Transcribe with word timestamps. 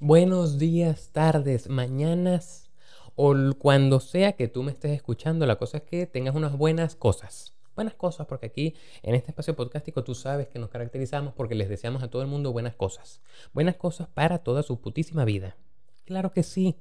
buenos 0.00 0.58
días, 0.58 1.10
tardes, 1.12 1.68
mañanas 1.68 2.70
o 3.16 3.34
cuando 3.58 3.98
sea 3.98 4.34
que 4.34 4.46
tú 4.46 4.62
me 4.62 4.70
estés 4.70 4.92
escuchando. 4.92 5.44
La 5.44 5.56
cosa 5.56 5.78
es 5.78 5.82
que 5.82 6.06
tengas 6.06 6.34
unas 6.36 6.56
buenas 6.56 6.94
cosas. 6.94 7.54
Buenas 7.74 7.94
cosas, 7.94 8.26
porque 8.26 8.46
aquí 8.46 8.74
en 9.02 9.14
este 9.14 9.30
espacio 9.30 9.56
podcastico 9.56 10.04
tú 10.04 10.14
sabes 10.14 10.48
que 10.48 10.58
nos 10.58 10.70
caracterizamos 10.70 11.34
porque 11.34 11.54
les 11.54 11.68
deseamos 11.68 12.02
a 12.02 12.08
todo 12.08 12.22
el 12.22 12.28
mundo 12.28 12.52
buenas 12.52 12.74
cosas. 12.74 13.20
Buenas 13.52 13.76
cosas 13.76 14.08
para 14.08 14.38
toda 14.38 14.62
su 14.62 14.80
putísima 14.80 15.24
vida. 15.24 15.56
Claro 16.04 16.32
que 16.32 16.42
sí. 16.42 16.76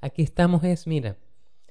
Aquí 0.00 0.22
estamos 0.22 0.64
es, 0.64 0.86
mira, 0.86 1.16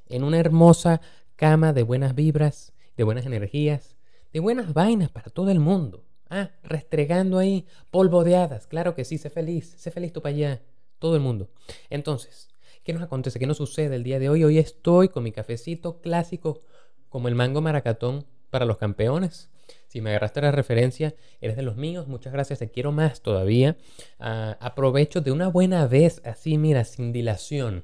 en 0.08 0.24
una 0.24 0.40
hermosa 0.40 1.02
cama 1.36 1.74
de 1.74 1.84
buenas 1.84 2.16
vibras, 2.16 2.74
de 2.96 3.04
buenas 3.04 3.26
energías, 3.26 3.98
de 4.32 4.40
buenas 4.40 4.74
vainas 4.74 5.10
para 5.10 5.30
todo 5.30 5.52
el 5.52 5.60
mundo. 5.60 6.06
Ah, 6.30 6.52
restregando 6.64 7.40
ahí 7.40 7.66
polvo 7.92 8.24
de 8.24 8.36
hadas. 8.36 8.68
Claro 8.68 8.96
que 8.96 9.06
sí, 9.06 9.18
sé 9.18 9.30
feliz, 9.30 9.76
sé 9.78 9.92
feliz 9.92 10.12
tú 10.12 10.22
para 10.22 10.36
allá. 10.36 10.62
Todo 11.00 11.16
el 11.16 11.22
mundo. 11.22 11.50
Entonces, 11.90 12.50
¿qué 12.84 12.94
nos 12.94 13.04
acontece? 13.04 13.40
¿Qué 13.40 13.48
nos 13.48 13.58
sucede 13.58 13.96
el 13.96 14.04
día 14.04 14.20
de 14.20 14.30
hoy? 14.30 14.44
Hoy 14.44 14.58
estoy 14.58 15.10
con 15.10 15.24
mi 15.24 15.32
cafecito 15.32 16.02
clásico, 16.02 16.62
como 17.10 17.28
el 17.28 17.36
mango 17.36 17.62
maracatón 17.62 18.26
para 18.50 18.66
los 18.66 18.78
campeones. 18.78 19.50
Si 19.88 20.02
me 20.02 20.10
agarraste 20.12 20.42
la 20.42 20.52
referencia, 20.52 21.16
eres 21.42 21.56
de 21.56 21.62
los 21.62 21.78
míos. 21.78 22.08
Muchas 22.08 22.34
gracias, 22.34 22.60
te 22.60 22.70
quiero 22.70 22.92
más 22.92 23.22
todavía. 23.22 23.78
Ah, 24.20 24.58
aprovecho 24.60 25.22
de 25.22 25.32
una 25.32 25.48
buena 25.48 25.88
vez, 25.88 26.22
así, 26.26 26.58
mira, 26.58 26.84
sin 26.84 27.14
dilación 27.14 27.84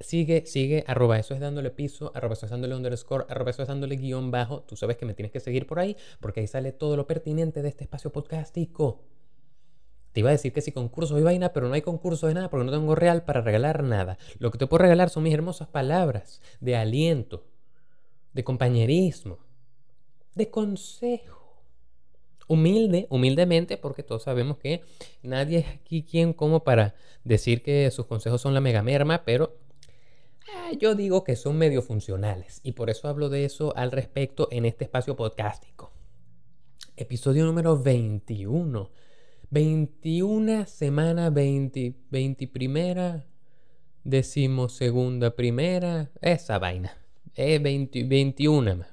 Sigue, 0.00 0.44
sigue, 0.44 0.84
arroba 0.86 1.18
eso 1.18 1.32
es 1.32 1.40
dándole 1.40 1.70
piso, 1.70 2.12
arroba 2.14 2.34
eso 2.34 2.44
es 2.44 2.50
dándole 2.50 2.74
underscore, 2.74 3.24
arroba 3.30 3.50
eso 3.50 3.62
es 3.62 3.68
dándole 3.68 3.96
guion 3.96 4.30
bajo. 4.30 4.60
Tú 4.62 4.76
sabes 4.76 4.98
que 4.98 5.06
me 5.06 5.14
tienes 5.14 5.32
que 5.32 5.40
seguir 5.40 5.66
por 5.66 5.78
ahí 5.78 5.96
porque 6.20 6.40
ahí 6.40 6.46
sale 6.46 6.72
todo 6.72 6.96
lo 6.96 7.06
pertinente 7.06 7.62
de 7.62 7.68
este 7.70 7.84
espacio 7.84 8.12
podcastico. 8.12 9.00
Te 10.16 10.20
iba 10.20 10.30
a 10.30 10.32
decir 10.32 10.54
que 10.54 10.62
si 10.62 10.72
concurso 10.72 11.18
y 11.18 11.22
vaina, 11.22 11.52
pero 11.52 11.68
no 11.68 11.74
hay 11.74 11.82
concurso 11.82 12.26
de 12.26 12.32
nada 12.32 12.48
porque 12.48 12.64
no 12.64 12.72
tengo 12.72 12.94
real 12.94 13.24
para 13.24 13.42
regalar 13.42 13.82
nada. 13.82 14.16
Lo 14.38 14.50
que 14.50 14.56
te 14.56 14.66
puedo 14.66 14.80
regalar 14.80 15.10
son 15.10 15.24
mis 15.24 15.34
hermosas 15.34 15.68
palabras 15.68 16.40
de 16.58 16.74
aliento, 16.74 17.44
de 18.32 18.42
compañerismo, 18.42 19.40
de 20.34 20.48
consejo. 20.48 21.60
Humilde, 22.48 23.06
humildemente, 23.10 23.76
porque 23.76 24.02
todos 24.02 24.22
sabemos 24.22 24.56
que 24.56 24.80
nadie 25.22 25.58
es 25.58 25.66
aquí 25.68 26.02
quien 26.02 26.32
como 26.32 26.64
para 26.64 26.94
decir 27.22 27.62
que 27.62 27.90
sus 27.90 28.06
consejos 28.06 28.40
son 28.40 28.54
la 28.54 28.62
mega 28.62 28.82
merma, 28.82 29.22
pero 29.22 29.58
Ah, 30.54 30.72
yo 30.80 30.94
digo 30.94 31.24
que 31.24 31.36
son 31.36 31.58
medio 31.58 31.82
funcionales 31.82 32.60
y 32.62 32.72
por 32.72 32.88
eso 32.88 33.08
hablo 33.08 33.28
de 33.28 33.44
eso 33.44 33.76
al 33.76 33.92
respecto 33.92 34.48
en 34.50 34.64
este 34.64 34.84
espacio 34.84 35.14
podcastico. 35.14 35.92
Episodio 36.96 37.44
número 37.44 37.76
21. 37.76 38.90
21 39.50 40.66
semana 40.66 41.30
20, 41.30 41.94
20 42.10 42.48
primera, 42.48 43.26
decimosegunda 44.04 45.34
primera, 45.36 46.10
esa 46.20 46.58
vaina. 46.58 46.96
Es 47.34 47.62
20, 47.62 48.04
21. 48.04 48.84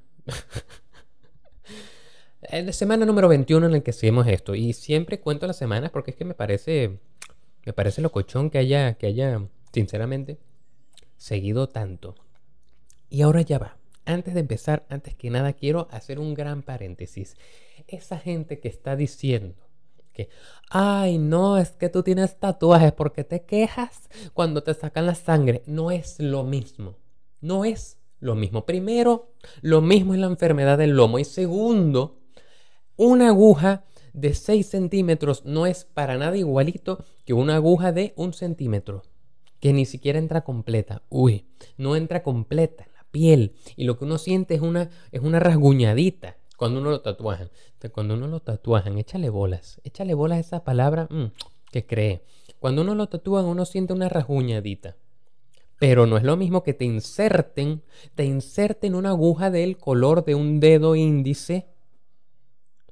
Es 2.41 2.75
semana 2.75 3.05
número 3.05 3.29
21 3.29 3.67
en 3.67 3.75
el 3.75 3.83
que 3.83 3.91
hacemos 3.91 4.27
esto 4.27 4.53
y 4.53 4.73
siempre 4.73 5.21
cuento 5.21 5.47
las 5.47 5.57
semanas 5.57 5.91
porque 5.91 6.11
es 6.11 6.17
que 6.17 6.25
me 6.25 6.33
parece 6.33 6.99
me 7.65 7.71
parece 7.71 8.01
locochón 8.01 8.49
que 8.49 8.57
haya 8.57 8.95
que 8.95 9.07
haya 9.07 9.47
sinceramente 9.71 10.37
seguido 11.17 11.69
tanto. 11.69 12.15
Y 13.09 13.21
ahora 13.21 13.41
ya 13.41 13.59
va. 13.59 13.77
Antes 14.05 14.33
de 14.33 14.41
empezar, 14.41 14.85
antes 14.89 15.15
que 15.15 15.29
nada, 15.29 15.53
quiero 15.53 15.87
hacer 15.89 16.19
un 16.19 16.33
gran 16.33 16.63
paréntesis. 16.63 17.37
Esa 17.87 18.19
gente 18.19 18.59
que 18.59 18.67
está 18.67 18.97
diciendo 18.97 19.55
que, 20.13 20.29
ay, 20.69 21.17
no, 21.17 21.57
es 21.57 21.71
que 21.71 21.89
tú 21.89 22.03
tienes 22.03 22.39
tatuajes 22.39 22.93
porque 22.93 23.23
te 23.23 23.43
quejas 23.43 24.09
cuando 24.33 24.63
te 24.63 24.73
sacan 24.73 25.05
la 25.05 25.15
sangre. 25.15 25.63
No 25.65 25.91
es 25.91 26.19
lo 26.19 26.43
mismo. 26.43 26.97
No 27.41 27.65
es 27.65 27.97
lo 28.19 28.35
mismo. 28.35 28.65
Primero, 28.65 29.33
lo 29.61 29.81
mismo 29.81 30.13
es 30.13 30.19
la 30.19 30.27
enfermedad 30.27 30.77
del 30.77 30.91
lomo. 30.91 31.19
Y 31.19 31.25
segundo, 31.25 32.21
una 32.95 33.29
aguja 33.29 33.83
de 34.13 34.33
6 34.33 34.65
centímetros 34.65 35.43
no 35.43 35.65
es 35.65 35.85
para 35.85 36.17
nada 36.17 36.37
igualito 36.37 37.03
que 37.25 37.33
una 37.33 37.55
aguja 37.55 37.91
de 37.91 38.13
un 38.15 38.33
centímetro 38.33 39.03
que 39.59 39.73
ni 39.73 39.85
siquiera 39.85 40.19
entra 40.19 40.43
completa. 40.43 41.03
Uy, 41.09 41.47
no 41.77 41.95
entra 41.95 42.21
completa 42.21 42.83
en 42.83 42.93
la 42.93 43.05
piel. 43.11 43.55
Y 43.75 43.85
lo 43.85 43.97
que 43.97 44.05
uno 44.05 44.17
siente 44.17 44.55
es 44.55 44.61
una, 44.61 44.89
es 45.11 45.21
una 45.21 45.39
rasguñadita 45.39 46.37
cuando 46.57 46.79
uno 46.79 46.91
lo 46.91 47.01
tatuajan. 47.01 47.49
Cuando 47.91 48.13
uno 48.13 48.27
lo 48.27 48.39
tatuajan, 48.39 48.97
échale 48.97 49.29
bolas. 49.29 49.81
Échale 49.83 50.13
bolas 50.13 50.37
a 50.37 50.41
esa 50.41 50.63
palabra 50.63 51.07
mm, 51.09 51.25
que 51.71 51.85
cree. 51.85 52.23
Cuando 52.59 52.81
uno 52.81 52.95
lo 52.95 53.07
tatúan, 53.07 53.45
uno 53.45 53.65
siente 53.65 53.93
una 53.93 54.09
rasguñadita. 54.09 54.95
Pero 55.79 56.05
no 56.05 56.15
es 56.17 56.23
lo 56.23 56.37
mismo 56.37 56.63
que 56.63 56.73
te 56.73 56.85
inserten, 56.85 57.81
te 58.15 58.23
inserten 58.23 58.95
una 58.95 59.09
aguja 59.09 59.51
del 59.51 59.77
color 59.77 60.23
de 60.23 60.35
un 60.35 60.61
dedo 60.61 60.95
índice 60.95 61.67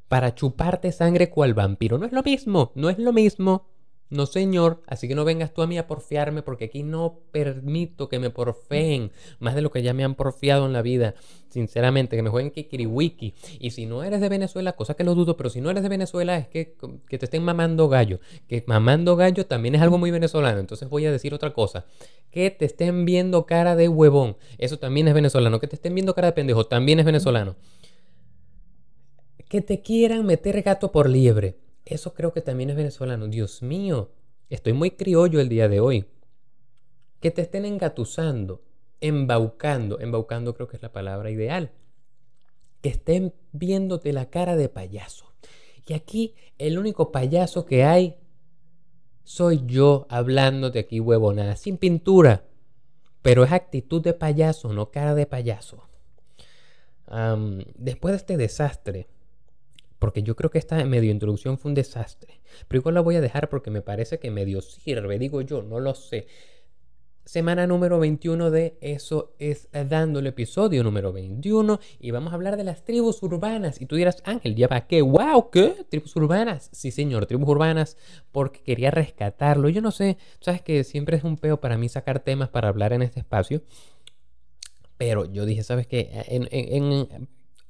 para 0.09 0.35
chuparte 0.35 0.91
sangre 0.91 1.29
cual 1.29 1.53
vampiro. 1.53 1.97
No 1.97 2.05
es 2.05 2.11
lo 2.11 2.21
mismo, 2.21 2.73
no 2.75 2.89
es 2.89 2.99
lo 2.99 3.13
mismo. 3.13 3.67
No, 4.11 4.25
señor, 4.25 4.81
así 4.87 5.07
que 5.07 5.15
no 5.15 5.23
vengas 5.23 5.53
tú 5.53 5.61
a 5.61 5.67
mí 5.67 5.77
a 5.77 5.87
porfiarme 5.87 6.41
porque 6.41 6.65
aquí 6.65 6.83
no 6.83 7.19
permito 7.31 8.09
que 8.09 8.19
me 8.19 8.29
porfeen 8.29 9.13
más 9.39 9.55
de 9.55 9.61
lo 9.61 9.71
que 9.71 9.83
ya 9.83 9.93
me 9.93 10.03
han 10.03 10.15
porfiado 10.15 10.65
en 10.65 10.73
la 10.73 10.81
vida. 10.81 11.15
Sinceramente, 11.49 12.17
que 12.17 12.21
me 12.21 12.29
jueguen 12.29 12.51
kikiriwiki. 12.51 13.33
Y 13.59 13.71
si 13.71 13.85
no 13.85 14.03
eres 14.03 14.19
de 14.19 14.27
Venezuela, 14.27 14.73
cosa 14.73 14.95
que 14.95 15.05
lo 15.05 15.15
dudo, 15.15 15.37
pero 15.37 15.49
si 15.49 15.61
no 15.61 15.69
eres 15.69 15.81
de 15.81 15.87
Venezuela 15.87 16.37
es 16.37 16.49
que, 16.49 16.75
que 17.07 17.17
te 17.17 17.25
estén 17.25 17.41
mamando 17.41 17.87
gallo. 17.87 18.19
Que 18.49 18.61
mamando 18.67 19.15
gallo 19.15 19.45
también 19.45 19.75
es 19.75 19.81
algo 19.81 19.97
muy 19.97 20.11
venezolano. 20.11 20.59
Entonces 20.59 20.89
voy 20.89 21.05
a 21.05 21.11
decir 21.11 21.33
otra 21.33 21.53
cosa. 21.53 21.85
Que 22.31 22.51
te 22.51 22.65
estén 22.65 23.05
viendo 23.05 23.45
cara 23.45 23.77
de 23.77 23.87
huevón. 23.87 24.35
Eso 24.57 24.77
también 24.77 25.07
es 25.07 25.13
venezolano. 25.13 25.61
Que 25.61 25.67
te 25.67 25.75
estén 25.77 25.95
viendo 25.95 26.13
cara 26.13 26.27
de 26.27 26.33
pendejo 26.33 26.65
también 26.65 26.99
es 26.99 27.05
venezolano. 27.05 27.55
Que 29.47 29.61
te 29.61 29.81
quieran 29.81 30.25
meter 30.25 30.61
gato 30.63 30.91
por 30.91 31.09
liebre 31.09 31.55
eso 31.85 32.13
creo 32.13 32.33
que 32.33 32.41
también 32.41 32.69
es 32.69 32.75
venezolano. 32.75 33.27
Dios 33.27 33.61
mío, 33.61 34.11
estoy 34.49 34.73
muy 34.73 34.91
criollo 34.91 35.39
el 35.39 35.49
día 35.49 35.67
de 35.67 35.79
hoy. 35.79 36.05
Que 37.19 37.31
te 37.31 37.41
estén 37.41 37.65
engatusando, 37.65 38.63
embaucando, 38.99 39.99
embaucando 39.99 40.53
creo 40.53 40.67
que 40.67 40.77
es 40.77 40.81
la 40.81 40.91
palabra 40.91 41.29
ideal. 41.31 41.71
Que 42.81 42.89
estén 42.89 43.33
viéndote 43.51 44.13
la 44.13 44.29
cara 44.29 44.55
de 44.55 44.69
payaso. 44.69 45.31
Y 45.87 45.93
aquí 45.93 46.35
el 46.57 46.79
único 46.79 47.11
payaso 47.11 47.65
que 47.65 47.83
hay 47.83 48.17
soy 49.23 49.63
yo 49.65 50.07
hablándote 50.09 50.79
aquí 50.79 50.99
huevonada, 50.99 51.55
sin 51.55 51.77
pintura. 51.77 52.45
Pero 53.21 53.43
es 53.43 53.51
actitud 53.51 54.01
de 54.01 54.13
payaso, 54.13 54.73
no 54.73 54.89
cara 54.89 55.15
de 55.15 55.25
payaso. 55.25 55.87
después 57.75 58.13
de 58.13 58.17
este 58.17 58.37
desastre, 58.37 59.07
porque 60.01 60.23
yo 60.23 60.35
creo 60.35 60.49
que 60.49 60.57
esta 60.57 60.83
medio 60.83 61.11
introducción 61.11 61.59
fue 61.59 61.69
un 61.69 61.75
desastre. 61.75 62.41
Pero 62.67 62.79
igual 62.79 62.95
la 62.95 63.01
voy 63.01 63.17
a 63.17 63.21
dejar 63.21 63.49
porque 63.49 63.69
me 63.69 63.83
parece 63.83 64.17
que 64.17 64.31
medio 64.31 64.59
sirve, 64.59 65.19
digo 65.19 65.41
yo, 65.41 65.61
no 65.61 65.79
lo 65.79 65.93
sé. 65.93 66.25
Semana 67.23 67.67
número 67.67 67.99
21 67.99 68.49
de 68.49 68.79
Eso 68.81 69.35
es 69.37 69.69
Dando 69.71 70.17
el 70.17 70.25
episodio 70.25 70.83
número 70.83 71.13
21 71.13 71.79
y 71.99 72.09
vamos 72.09 72.31
a 72.31 72.35
hablar 72.35 72.57
de 72.57 72.63
las 72.63 72.83
tribus 72.83 73.21
urbanas. 73.21 73.79
Y 73.79 73.85
tú 73.85 73.95
dirás, 73.95 74.23
Ángel, 74.25 74.55
¿ya 74.55 74.67
para 74.67 74.87
qué? 74.87 75.03
¡Wow! 75.03 75.51
¿Qué? 75.51 75.85
¿Tribus 75.87 76.15
urbanas? 76.15 76.71
Sí, 76.73 76.89
señor, 76.89 77.27
tribus 77.27 77.47
urbanas 77.47 77.95
porque 78.31 78.63
quería 78.63 78.89
rescatarlo. 78.89 79.69
Yo 79.69 79.83
no 79.83 79.91
sé, 79.91 80.17
sabes 80.39 80.63
que 80.63 80.83
siempre 80.83 81.17
es 81.17 81.23
un 81.23 81.37
peo 81.37 81.61
para 81.61 81.77
mí 81.77 81.89
sacar 81.89 82.21
temas 82.21 82.49
para 82.49 82.69
hablar 82.69 82.91
en 82.91 83.03
este 83.03 83.19
espacio. 83.19 83.61
Pero 84.97 85.31
yo 85.31 85.45
dije, 85.45 85.61
¿sabes 85.61 85.85
qué? 85.85 86.09
En 86.27 87.07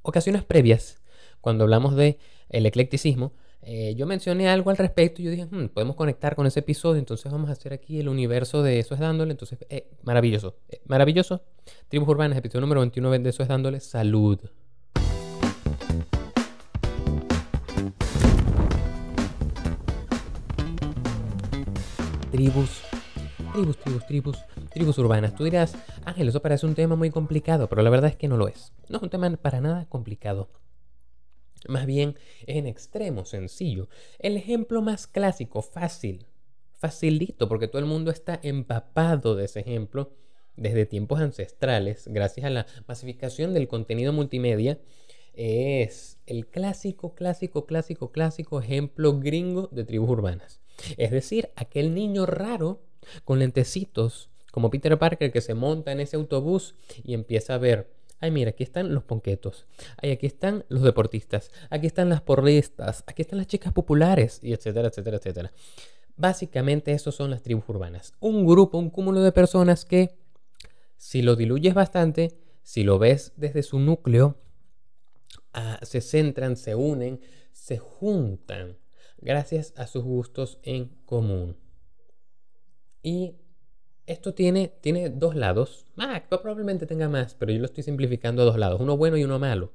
ocasiones 0.00 0.44
previas 0.44 1.01
cuando 1.42 1.64
hablamos 1.64 1.94
de 1.94 2.18
el 2.48 2.64
eclecticismo, 2.64 3.32
eh, 3.64 3.94
yo 3.96 4.06
mencioné 4.06 4.48
algo 4.48 4.70
al 4.70 4.76
respecto 4.76 5.20
y 5.20 5.26
yo 5.26 5.30
dije, 5.30 5.46
hmm, 5.46 5.68
podemos 5.68 5.94
conectar 5.94 6.34
con 6.34 6.46
ese 6.46 6.60
episodio, 6.60 6.98
entonces 6.98 7.30
vamos 7.30 7.48
a 7.50 7.52
hacer 7.52 7.72
aquí 7.72 8.00
el 8.00 8.08
universo 8.08 8.62
de 8.62 8.78
Eso 8.78 8.94
es 8.94 9.00
Dándole. 9.00 9.32
Entonces, 9.32 9.58
eh, 9.68 9.88
maravilloso, 10.02 10.56
eh, 10.68 10.80
maravilloso. 10.86 11.42
Tribus 11.88 12.08
Urbanas, 12.08 12.38
episodio 12.38 12.62
número 12.62 12.80
29 12.80 13.18
de 13.18 13.30
Eso 13.30 13.42
es 13.42 13.48
Dándole. 13.48 13.80
Salud. 13.80 14.40
Tribus, 22.32 22.82
tribus, 23.52 23.76
tribus, 23.76 24.06
tribus, 24.06 24.38
tribus 24.72 24.98
urbanas. 24.98 25.34
Tú 25.36 25.44
dirás, 25.44 25.76
Ángel, 26.04 26.28
eso 26.28 26.40
parece 26.40 26.66
un 26.66 26.74
tema 26.74 26.96
muy 26.96 27.10
complicado, 27.10 27.68
pero 27.68 27.82
la 27.82 27.90
verdad 27.90 28.10
es 28.10 28.16
que 28.16 28.26
no 28.26 28.36
lo 28.36 28.48
es. 28.48 28.72
No 28.88 28.96
es 28.96 29.02
un 29.02 29.10
tema 29.10 29.30
para 29.36 29.60
nada 29.60 29.86
complicado. 29.88 30.48
Más 31.68 31.86
bien 31.86 32.16
es 32.46 32.56
en 32.56 32.66
extremo 32.66 33.24
sencillo. 33.24 33.88
El 34.18 34.36
ejemplo 34.36 34.82
más 34.82 35.06
clásico, 35.06 35.62
fácil, 35.62 36.26
facilito, 36.72 37.48
porque 37.48 37.68
todo 37.68 37.78
el 37.78 37.86
mundo 37.86 38.10
está 38.10 38.40
empapado 38.42 39.36
de 39.36 39.44
ese 39.44 39.60
ejemplo 39.60 40.12
desde 40.56 40.86
tiempos 40.86 41.20
ancestrales, 41.20 42.08
gracias 42.08 42.46
a 42.46 42.50
la 42.50 42.66
masificación 42.86 43.54
del 43.54 43.68
contenido 43.68 44.12
multimedia. 44.12 44.78
es 45.34 46.18
el 46.26 46.46
clásico, 46.46 47.14
clásico, 47.14 47.64
clásico, 47.64 48.12
clásico 48.12 48.60
ejemplo 48.60 49.18
gringo 49.18 49.68
de 49.72 49.84
tribus 49.84 50.10
urbanas. 50.10 50.60
Es 50.96 51.10
decir, 51.10 51.50
aquel 51.56 51.94
niño 51.94 52.26
raro 52.26 52.82
con 53.24 53.38
lentecitos, 53.38 54.30
como 54.50 54.70
Peter 54.70 54.98
Parker, 54.98 55.32
que 55.32 55.40
se 55.40 55.54
monta 55.54 55.92
en 55.92 56.00
ese 56.00 56.16
autobús 56.16 56.74
y 57.02 57.14
empieza 57.14 57.54
a 57.54 57.58
ver, 57.58 57.90
ay 58.22 58.30
mira, 58.30 58.50
aquí 58.50 58.62
están 58.62 58.94
los 58.94 59.02
ponquetos, 59.02 59.66
ay, 60.00 60.12
aquí 60.12 60.26
están 60.26 60.64
los 60.68 60.82
deportistas, 60.82 61.50
aquí 61.70 61.88
están 61.88 62.08
las 62.08 62.22
porristas, 62.22 63.02
aquí 63.06 63.22
están 63.22 63.38
las 63.38 63.48
chicas 63.48 63.72
populares, 63.72 64.38
y 64.42 64.52
etcétera, 64.52 64.88
etcétera, 64.88 65.16
etcétera. 65.16 65.52
Básicamente, 66.16 66.92
esos 66.92 67.16
son 67.16 67.30
las 67.30 67.42
tribus 67.42 67.68
urbanas. 67.68 68.14
Un 68.20 68.46
grupo, 68.46 68.78
un 68.78 68.90
cúmulo 68.90 69.20
de 69.22 69.32
personas 69.32 69.84
que, 69.84 70.14
si 70.96 71.20
lo 71.20 71.34
diluyes 71.34 71.74
bastante, 71.74 72.38
si 72.62 72.84
lo 72.84 73.00
ves 73.00 73.32
desde 73.36 73.64
su 73.64 73.80
núcleo, 73.80 74.38
ah, 75.52 75.80
se 75.82 76.00
centran, 76.00 76.56
se 76.56 76.76
unen, 76.76 77.20
se 77.52 77.78
juntan 77.78 78.78
gracias 79.18 79.74
a 79.76 79.88
sus 79.88 80.04
gustos 80.04 80.60
en 80.62 80.90
común. 81.06 81.56
Y 83.02 83.34
esto 84.06 84.34
tiene, 84.34 84.72
tiene 84.80 85.10
dos 85.10 85.34
lados. 85.34 85.86
Ah, 85.96 86.22
probablemente 86.28 86.86
tenga 86.86 87.08
más, 87.08 87.34
pero 87.34 87.52
yo 87.52 87.58
lo 87.58 87.66
estoy 87.66 87.84
simplificando 87.84 88.42
a 88.42 88.44
dos 88.44 88.58
lados, 88.58 88.80
uno 88.80 88.96
bueno 88.96 89.16
y 89.16 89.24
uno 89.24 89.38
malo. 89.38 89.72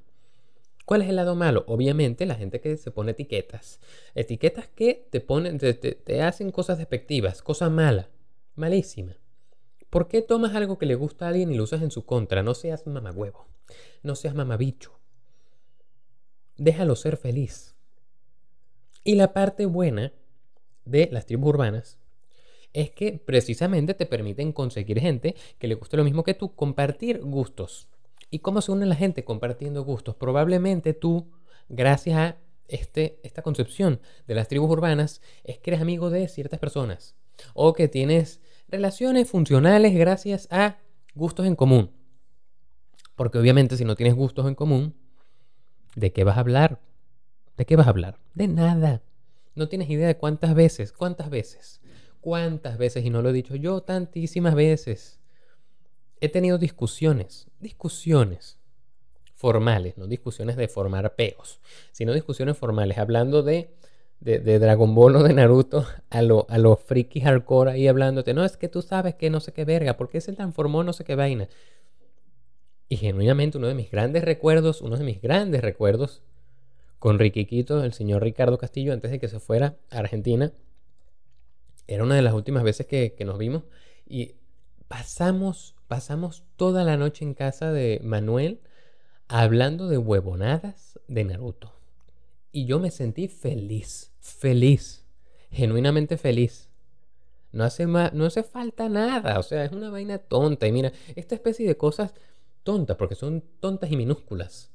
¿Cuál 0.86 1.02
es 1.02 1.10
el 1.10 1.18
lado 1.18 1.36
malo? 1.36 1.66
Obviamente 1.68 2.26
la 2.26 2.36
gente 2.36 2.62
que 2.62 2.78
se 2.78 2.92
pone 2.92 3.12
etiquetas. 3.12 3.82
Etiquetas 4.16 4.70
que 4.70 5.06
te 5.10 5.20
ponen, 5.20 5.58
te, 5.58 6.22
hacen 6.22 6.50
cosas 6.52 6.78
despectivas, 6.78 7.42
cosas 7.42 7.70
malas, 7.70 8.08
malísimas. 8.56 9.18
¿Por 9.90 10.08
qué 10.08 10.22
tomas 10.22 10.56
algo 10.56 10.78
que 10.78 10.86
le 10.86 10.96
gusta 10.96 11.26
a 11.26 11.30
alguien 11.30 11.52
y 11.52 11.58
lo 11.58 11.64
usas 11.64 11.82
en 11.82 11.92
su 11.92 12.06
contra? 12.06 12.42
No 12.42 12.54
seas 12.54 12.88
mamagüevo. 12.88 13.48
No 14.02 14.16
seas 14.16 14.34
mamabicho. 14.34 14.98
Déjalo 16.56 16.96
ser 16.96 17.18
feliz. 17.18 17.76
Y 19.04 19.16
la 19.16 19.34
parte 19.34 19.66
buena 19.66 20.14
de 20.86 21.10
las 21.12 21.26
tribus 21.26 21.50
urbanas 21.50 21.98
es 22.78 22.92
que 22.92 23.14
precisamente 23.14 23.96
te 23.96 24.06
permiten 24.06 24.52
conseguir 24.54 25.00
gente 25.00 25.36
que 25.58 25.68
le 25.68 25.74
guste 25.74 25.98
lo 25.98 26.04
mismo 26.04 26.24
que 26.24 26.36
tú, 26.36 26.54
compartir 26.54 27.22
gustos. 27.24 27.90
¿Y 28.30 28.38
cómo 28.40 28.62
se 28.62 28.72
une 28.72 28.86
la 28.86 28.94
gente 28.94 29.24
compartiendo 29.24 29.84
gustos? 29.84 30.14
Probablemente 30.14 30.94
tú, 30.94 31.32
gracias 31.70 32.18
a 32.20 32.38
este, 32.68 33.20
esta 33.24 33.42
concepción 33.42 34.00
de 34.28 34.36
las 34.36 34.48
tribus 34.48 34.70
urbanas, 34.70 35.22
es 35.44 35.58
que 35.58 35.72
eres 35.72 35.82
amigo 35.82 36.12
de 36.12 36.28
ciertas 36.28 36.60
personas 36.60 37.16
o 37.56 37.74
que 37.74 37.88
tienes 37.88 38.42
relaciones 38.68 39.28
funcionales 39.28 39.96
gracias 39.96 40.48
a 40.52 40.78
gustos 41.16 41.48
en 41.48 41.56
común. 41.56 41.90
Porque 43.16 43.40
obviamente 43.40 43.76
si 43.76 43.86
no 43.86 43.96
tienes 43.96 44.14
gustos 44.14 44.48
en 44.48 44.54
común, 44.54 44.94
¿de 45.96 46.14
qué 46.14 46.24
vas 46.24 46.38
a 46.38 46.42
hablar? 46.42 46.80
¿De 47.58 47.66
qué 47.66 47.76
vas 47.76 47.88
a 47.88 47.90
hablar? 47.90 48.20
De 48.36 48.48
nada. 48.48 49.02
No 49.56 49.68
tienes 49.68 49.90
idea 49.90 50.06
de 50.06 50.18
cuántas 50.18 50.54
veces, 50.54 50.94
cuántas 50.94 51.32
veces, 51.32 51.82
cuántas 52.28 52.78
veces, 52.78 53.06
y 53.06 53.10
no 53.10 53.22
lo 53.22 53.30
he 53.30 53.32
dicho 53.32 53.56
yo 53.56 53.80
tantísimas 53.80 54.54
veces, 54.54 55.22
he 56.20 56.28
tenido 56.28 56.58
discusiones, 56.58 57.48
discusiones 57.62 58.60
formales, 59.34 59.98
no 59.98 60.08
discusiones 60.08 60.58
de 60.58 60.68
formar 60.68 61.16
peos, 61.16 61.62
sino 61.94 62.12
discusiones 62.12 62.58
formales, 62.58 62.98
hablando 62.98 63.44
de, 63.44 63.70
de, 64.20 64.60
Dragon 64.60 64.94
Ball 64.94 65.16
o 65.16 65.24
de 65.24 65.34
Naruto 65.34 65.86
a 66.10 66.22
los 66.22 66.44
a 66.50 66.58
lo 66.58 66.76
friki 66.76 67.22
hardcore 67.22 67.72
ahí 67.72 67.88
hablándote, 67.88 68.34
no, 68.34 68.44
es 68.44 68.58
que 68.58 68.68
tú 68.68 68.82
sabes 68.82 69.16
que 69.16 69.30
no 69.30 69.40
sé 69.40 69.54
qué 69.54 69.64
verga, 69.64 69.96
¿por 69.96 70.10
qué 70.10 70.20
se 70.20 70.34
transformó 70.34 70.84
no 70.84 70.92
sé 70.92 71.06
qué 71.06 71.16
vaina? 71.16 71.48
Y 72.90 72.98
genuinamente 72.98 73.58
uno 73.58 73.68
de 73.68 73.74
mis 73.74 73.90
grandes 73.90 74.26
recuerdos, 74.26 74.82
uno 74.82 74.98
de 74.98 75.06
mis 75.06 75.22
grandes 75.22 75.62
recuerdos 75.62 76.24
con 77.00 77.20
Riquiquito, 77.20 77.86
el 77.86 77.94
señor 77.94 78.22
Ricardo 78.22 78.58
Castillo, 78.58 78.92
antes 78.92 79.12
de 79.12 79.20
que 79.20 79.30
se 79.30 79.40
fuera 79.40 79.78
a 79.90 80.00
Argentina, 80.00 80.52
era 81.88 82.04
una 82.04 82.16
de 82.16 82.22
las 82.22 82.34
últimas 82.34 82.64
veces 82.64 82.86
que, 82.86 83.16
nos 83.26 83.38
vimos 83.38 83.64
y 84.06 84.36
pasamos 84.88 85.76
pasamos 85.88 86.44
toda 86.58 86.84
la 86.84 86.98
noche 86.98 87.24
en 87.24 87.34
casa 87.34 87.72
de 87.72 88.00
Manuel 88.04 88.62
hablando 89.28 89.88
de 89.88 89.98
huevonadas 89.98 91.00
de 91.08 91.24
Naruto. 91.24 91.74
Y 92.52 92.66
yo 92.66 92.80
me 92.80 92.92
sentí 92.92 93.28
feliz, 93.28 94.12
feliz, 94.20 95.06
genuinamente 95.52 96.18
feliz. 96.18 96.70
No 97.52 97.64
hace, 97.64 97.86
no 97.86 98.26
hace 98.26 98.44
falta 98.44 98.90
nada, 98.90 99.40
o 99.40 99.44
sea, 99.44 99.64
es 99.66 99.72
una 99.72 99.90
vaina 99.90 100.18
tonta. 100.18 100.68
Y 100.68 100.72
mira, 100.72 100.92
esta 101.16 101.36
especie 101.36 101.68
de 101.68 101.78
cosas 101.78 102.14
tontas, 102.64 102.98
porque 102.98 103.16
son 103.16 103.44
tontas 103.60 103.92
y 103.92 103.98
minúsculas, 103.98 104.72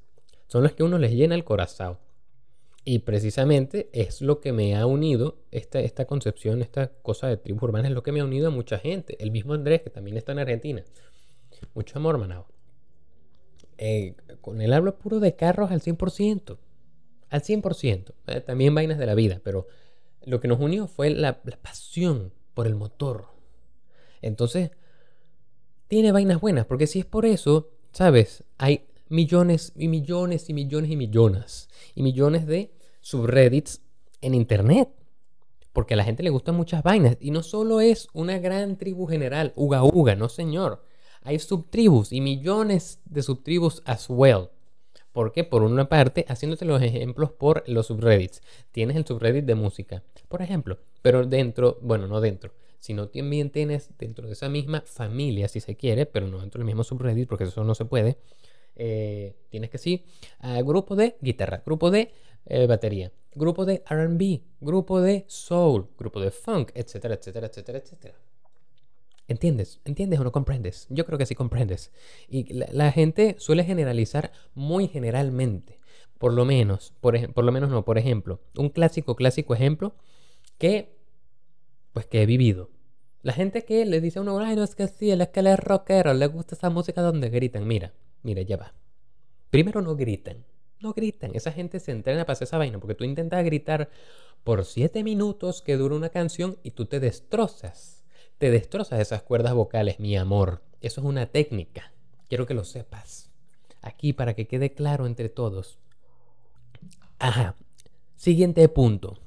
son 0.49 0.62
las 0.62 0.73
que 0.73 0.82
uno 0.82 0.99
les 0.99 1.12
llena 1.12 1.35
el 1.35 1.44
corazón. 1.44 1.99
Y 2.84 3.00
precisamente 3.00 3.88
es 3.93 4.23
lo 4.23 4.40
que 4.40 4.52
me 4.52 4.76
ha 4.76 4.87
unido, 4.87 5.37
esta, 5.52 5.81
esta 5.81 6.05
concepción, 6.05 6.62
esta 6.62 6.88
cosa 6.88 7.29
de 7.29 7.37
tribus 7.37 7.62
urbanas, 7.62 7.90
es 7.90 7.94
lo 7.94 8.02
que 8.02 8.11
me 8.11 8.20
ha 8.20 8.25
unido 8.25 8.49
a 8.49 8.50
mucha 8.50 8.79
gente. 8.79 9.17
El 9.23 9.31
mismo 9.31 9.55
Andrés, 9.55 9.82
que 9.82 9.90
también 9.90 10.17
está 10.17 10.32
en 10.32 10.40
Argentina. 10.40 10.84
Mucho 11.75 11.99
amor, 11.99 12.19
manao. 12.19 12.46
Eh, 13.79 14.14
con 14.40 14.61
él 14.61 14.73
hablo 14.73 14.99
puro 14.99 15.20
de 15.20 15.37
carros 15.37 15.70
al 15.70 15.81
100%. 15.81 16.58
Al 17.31 17.43
100%. 17.43 18.14
Eh, 18.26 18.40
también 18.40 18.75
vainas 18.75 18.99
de 18.99 19.06
la 19.06 19.14
vida, 19.14 19.40
pero 19.44 19.69
lo 20.25 20.40
que 20.40 20.49
nos 20.49 20.58
unió 20.58 20.88
fue 20.88 21.11
la, 21.11 21.40
la 21.44 21.56
pasión 21.58 22.32
por 22.55 22.67
el 22.67 22.75
motor. 22.75 23.26
Entonces, 24.23 24.73
tiene 25.87 26.11
vainas 26.11 26.40
buenas, 26.40 26.67
porque 26.67 26.88
si 26.88 26.99
es 26.99 27.06
por 27.06 27.26
eso, 27.26 27.70
¿sabes? 27.93 28.44
Hay 28.58 28.87
millones 29.12 29.73
y 29.76 29.88
millones 29.88 30.49
y 30.49 30.55
millones 30.55 30.91
y 30.91 30.97
millones 30.97 31.69
y 31.94 32.03
millones 32.03 32.47
de 32.47 32.73
subreddits 33.00 33.82
en 34.23 34.35
internet. 34.35 34.88
Porque 35.73 35.94
a 35.94 35.97
la 35.97 36.05
gente 36.05 36.23
le 36.23 36.31
gustan 36.31 36.55
muchas 36.55 36.82
vainas. 36.82 37.17
Y 37.20 37.31
no 37.31 37.43
solo 37.43 37.81
es 37.81 38.09
una 38.14 38.38
gran 38.38 38.76
tribu 38.79 39.06
general, 39.06 39.53
uga 39.55 39.85
uga, 39.85 40.17
no 40.17 40.29
señor. 40.29 40.85
Hay 41.23 41.38
subtribus 41.38 42.12
y 42.12 42.20
millones 42.20 43.00
de 43.05 43.23
subtribus 43.23 43.82
as 43.85 44.06
well. 44.09 44.49
¿Por 45.12 45.32
qué? 45.32 45.44
Por 45.44 45.62
una 45.62 45.88
parte, 45.91 46.25
haciéndote 46.29 46.64
los 46.64 46.81
ejemplos 46.81 47.32
por 47.32 47.64
los 47.67 47.88
subreddits. 47.88 48.41
Tienes 48.73 48.97
el 48.97 49.06
subreddit 49.06 49.44
de 49.44 49.55
música, 49.55 50.03
por 50.29 50.41
ejemplo. 50.41 50.79
Pero 51.03 51.26
dentro, 51.26 51.79
bueno, 51.82 52.06
no 52.06 52.20
dentro, 52.23 52.55
sino 52.81 53.09
también 53.09 53.50
tienes 53.50 53.91
dentro 53.99 54.26
de 54.26 54.32
esa 54.32 54.49
misma 54.49 54.82
familia, 54.87 55.49
si 55.49 55.61
se 55.61 55.76
quiere, 55.76 56.06
pero 56.06 56.29
no 56.29 56.41
dentro 56.41 56.61
del 56.61 56.67
mismo 56.67 56.82
subreddit, 56.82 57.29
porque 57.29 57.44
eso 57.44 57.62
no 57.62 57.75
se 57.75 57.85
puede 57.85 58.17
eh, 58.84 59.37
tienes 59.49 59.70
que 59.70 59.79
sí, 59.79 60.05
grupo 60.64 60.96
de 60.96 61.17
guitarra, 61.20 61.62
grupo 61.64 61.93
de 61.93 62.11
eh, 62.46 62.67
batería, 62.67 63.12
grupo 63.32 63.64
de 63.64 63.84
RB, 63.88 64.43
grupo 64.61 65.00
de 65.00 65.25
soul, 65.29 65.88
grupo 65.96 66.20
de 66.20 66.32
funk, 66.32 66.73
etcétera, 66.75 67.14
etcétera, 67.14 67.46
etcétera, 67.46 67.79
etcétera. 67.79 68.14
¿Entiendes? 69.29 69.80
¿Entiendes 69.85 70.18
o 70.18 70.25
no 70.25 70.33
comprendes? 70.33 70.88
Yo 70.90 71.07
creo 71.07 71.16
que 71.16 71.26
sí 71.26 71.37
comprendes. 71.37 71.92
Y 72.28 72.52
la, 72.52 72.90
gente 72.90 73.37
suele 73.38 73.62
generalizar 73.62 74.33
muy 74.54 74.88
generalmente. 74.88 75.78
Por 76.18 76.33
lo 76.33 76.45
menos, 76.45 76.92
por, 77.00 77.16
lo 77.45 77.52
menos 77.52 77.71
no, 77.71 77.85
por 77.85 77.99
ejemplo, 77.99 78.40
un 78.57 78.68
clásico, 78.68 79.14
clásico 79.14 79.54
ejemplo 79.54 79.95
que, 80.59 80.99
pues 81.92 82.07
que 82.07 82.23
he 82.23 82.26
vivido. 82.26 82.71
La 83.23 83.33
gente 83.33 83.64
que 83.64 83.87
le 83.87 84.00
dice 84.00 84.18
a 84.18 84.23
uno, 84.23 84.40
ay, 84.40 84.57
no 84.57 84.64
es 84.64 84.75
que 84.75 84.88
sí, 84.88 85.12
es 85.12 85.28
que 85.28 85.40
él 85.40 85.47
es 85.47 85.61
rockero, 85.61 86.12
le 86.14 86.26
gusta 86.26 86.57
esa 86.57 86.71
música 86.71 87.00
donde 87.00 87.30
gritan. 87.30 87.66
Mira, 87.66 87.92
Mira, 88.23 88.43
ya 88.43 88.57
va. 88.57 88.75
Primero 89.50 89.83
no 89.83 89.97
gritan. 89.97 90.45
No 90.81 90.93
gritan. 90.93 91.33
Esa 91.35 91.52
gente 91.52 91.79
se 91.81 91.93
entrena 91.93 92.25
para 92.25 92.33
hacer 92.33 92.47
esa 92.47 92.59
vaina. 92.59 92.79
Porque 92.79 92.95
tú 92.95 93.05
intentas 93.05 93.45
gritar 93.45 93.91
por 94.45 94.64
siete 94.64 95.05
minutos 95.05 95.62
que 95.62 95.76
dura 95.76 95.95
una 95.95 96.09
canción 96.09 96.59
y 96.62 96.73
tú 96.73 96.87
te 96.87 97.00
destrozas. 97.00 98.05
Te 98.38 98.50
destrozas 98.50 99.00
esas 99.00 99.23
cuerdas 99.23 99.55
vocales, 99.55 100.00
mi 100.00 100.17
amor. 100.17 100.62
Eso 100.81 101.00
es 101.00 101.07
una 101.07 101.26
técnica. 101.26 101.93
Quiero 102.29 102.47
que 102.47 102.55
lo 102.55 102.64
sepas. 102.64 103.31
Aquí 103.81 104.12
para 104.12 104.35
que 104.35 104.47
quede 104.47 104.73
claro 104.73 105.07
entre 105.07 105.29
todos. 105.29 105.79
Ajá. 107.19 107.57
Siguiente 108.17 108.69
punto. 108.69 109.19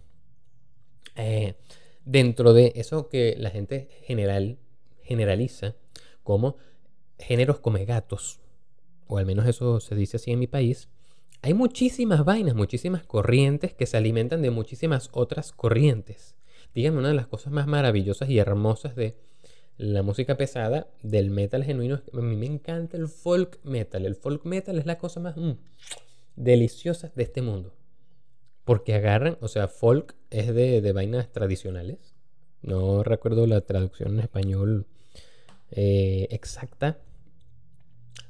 Eh, 1.16 1.56
dentro 2.04 2.54
de 2.54 2.74
eso 2.75 3.08
que 3.10 3.36
la 3.38 3.50
gente 3.50 3.90
general 4.04 4.58
generaliza 5.02 5.75
como 6.24 6.58
géneros 7.20 7.60
como 7.60 7.78
gatos 7.86 8.40
o 9.08 9.18
al 9.18 9.26
menos 9.26 9.46
eso 9.48 9.80
se 9.80 9.96
dice 9.96 10.18
así 10.18 10.32
en 10.32 10.40
mi 10.40 10.48
país, 10.48 10.90
hay 11.42 11.54
muchísimas 11.54 12.26
vainas, 12.26 12.56
muchísimas 12.56 13.04
corrientes 13.04 13.74
que 13.74 13.86
se 13.86 13.98
alimentan 13.98 14.42
de 14.42 14.50
muchísimas 14.50 15.10
otras 15.12 15.52
corrientes. 15.52 16.36
Díganme, 16.74 17.00
una 17.00 17.10
de 17.10 17.14
las 17.14 17.28
cosas 17.28 17.54
más 17.54 17.68
maravillosas 17.68 18.30
y 18.30 18.40
hermosas 18.40 18.96
de 18.96 19.16
la 19.78 20.04
música 20.04 20.38
pesada, 20.38 20.88
del 21.04 21.30
metal 21.30 21.64
genuino, 21.64 22.02
a 22.14 22.18
mí 22.22 22.36
me 22.36 22.46
encanta 22.46 22.98
el 22.98 23.08
folk 23.08 23.60
metal. 23.64 24.06
El 24.06 24.16
folk 24.16 24.46
metal 24.46 24.80
es 24.80 24.86
la 24.86 24.98
cosa 24.98 25.20
más 25.20 25.38
mm, 25.38 25.52
deliciosa 26.36 27.12
de 27.16 27.24
este 27.24 27.42
mundo. 27.42 27.74
Porque 28.64 28.96
agarran, 28.96 29.38
o 29.42 29.48
sea, 29.48 29.68
folk 29.68 30.16
es 30.32 30.54
de, 30.54 30.82
de 30.82 30.92
vainas 30.94 31.32
tradicionales. 31.32 32.16
No 32.62 33.04
recuerdo 33.04 33.46
la 33.46 33.62
traducción 33.62 34.14
en 34.14 34.22
español 34.22 34.88
eh, 35.72 36.28
exacta, 36.32 37.00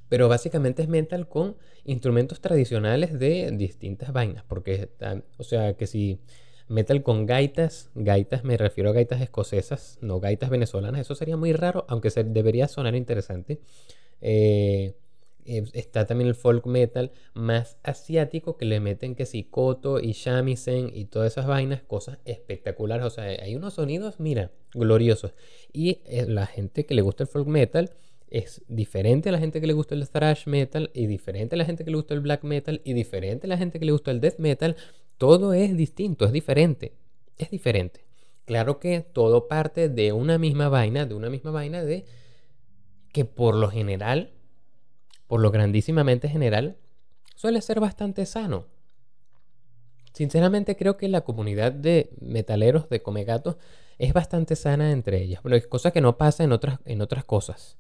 Pero 0.10 0.30
básicamente 0.30 0.84
es 0.84 0.88
metal 0.88 1.28
con 1.28 1.56
instrumentos 1.84 2.42
tradicionales 2.42 3.18
de 3.18 3.52
distintas 3.54 4.14
vainas. 4.14 4.44
Porque, 4.44 4.90
o 5.38 5.44
sea, 5.44 5.74
que 5.74 5.88
si 5.88 6.20
metal 6.68 7.04
con 7.04 7.26
gaitas, 7.26 7.92
gaitas 7.96 8.44
me 8.44 8.58
refiero 8.58 8.90
a 8.90 8.94
gaitas 8.94 9.22
escocesas, 9.22 9.98
no 10.02 10.20
gaitas 10.20 10.50
venezolanas, 10.50 11.02
eso 11.02 11.16
sería 11.16 11.38
muy 11.38 11.54
raro, 11.54 11.86
aunque 11.88 12.10
se 12.10 12.24
debería 12.24 12.68
sonar 12.68 12.96
interesante. 12.96 13.60
Eh, 14.22 14.96
eh, 15.48 15.64
está 15.74 16.08
también 16.08 16.28
el 16.28 16.36
folk 16.36 16.66
metal 16.66 17.12
más 17.36 17.78
asiático 17.84 18.58
que 18.58 18.66
le 18.66 18.80
meten 18.80 19.14
que 19.14 19.28
si 19.28 19.44
koto 19.44 20.00
y 20.00 20.14
shamisen 20.14 20.90
y 20.92 21.06
todas 21.06 21.32
esas 21.34 21.46
vainas, 21.46 21.84
cosas 21.84 22.18
espectaculares. 22.26 23.06
O 23.06 23.10
sea, 23.12 23.26
hay 23.26 23.56
unos 23.56 23.76
sonidos, 23.76 24.20
mira, 24.20 24.52
gloriosos. 24.74 25.34
Y 25.72 26.02
eh, 26.06 26.26
la 26.28 26.48
gente 26.48 26.86
que 26.86 26.96
le 26.96 27.04
gusta 27.04 27.24
el 27.24 27.30
folk 27.30 27.48
metal 27.48 27.92
es 28.30 28.64
diferente 28.68 29.30
a 29.30 29.32
la 29.32 29.40
gente 29.40 29.62
que 29.62 29.68
le 29.68 29.74
gusta 29.74 29.96
el 29.96 30.08
thrash 30.10 30.48
metal 30.48 30.92
y 30.94 31.08
diferente 31.08 31.56
a 31.56 31.58
la 31.58 31.66
gente 31.66 31.84
que 31.84 31.92
le 31.92 31.98
gusta 31.98 32.14
el 32.14 32.22
black 32.22 32.44
metal 32.44 32.82
y 32.84 32.94
diferente 32.94 33.48
a 33.48 33.50
la 33.50 33.58
gente 33.58 33.80
que 33.80 33.86
le 33.86 33.92
gusta 33.92 34.12
el 34.12 34.22
death 34.22 34.40
metal. 34.40 34.76
Todo 35.18 35.54
es 35.54 35.76
distinto, 35.78 36.26
es 36.26 36.32
diferente. 36.32 36.94
Es 37.38 37.50
diferente. 37.50 38.06
Claro 38.46 38.80
que 38.80 39.02
todo 39.02 39.48
parte 39.48 39.90
de 39.90 40.12
una 40.12 40.38
misma 40.38 40.70
vaina, 40.70 41.06
de 41.06 41.16
una 41.16 41.30
misma 41.30 41.52
vaina 41.52 41.84
de 41.84 42.06
que 43.12 43.26
por 43.26 43.56
lo 43.56 43.70
general 43.70 44.36
por 45.28 45.42
lo 45.42 45.52
grandísimamente 45.52 46.30
general, 46.30 46.78
suele 47.36 47.62
ser 47.62 47.80
bastante 47.80 48.26
sano. 48.26 48.68
Sinceramente 50.14 50.78
creo 50.78 50.98
que 50.98 51.10
la 51.10 51.22
comunidad 51.22 51.72
de 51.72 52.10
metaleros 52.22 52.90
de 52.90 53.02
Comegato 53.02 53.58
es 53.98 54.14
bastante 54.14 54.56
sana 54.56 54.92
entre 54.92 55.22
ellas. 55.22 55.42
Bueno, 55.42 55.58
es 55.58 55.68
cosa 55.68 55.92
que 55.92 56.02
no 56.02 56.18
pasa 56.18 56.44
en 56.44 56.52
otras, 56.52 56.80
en 56.86 57.02
otras 57.02 57.26
cosas, 57.26 57.78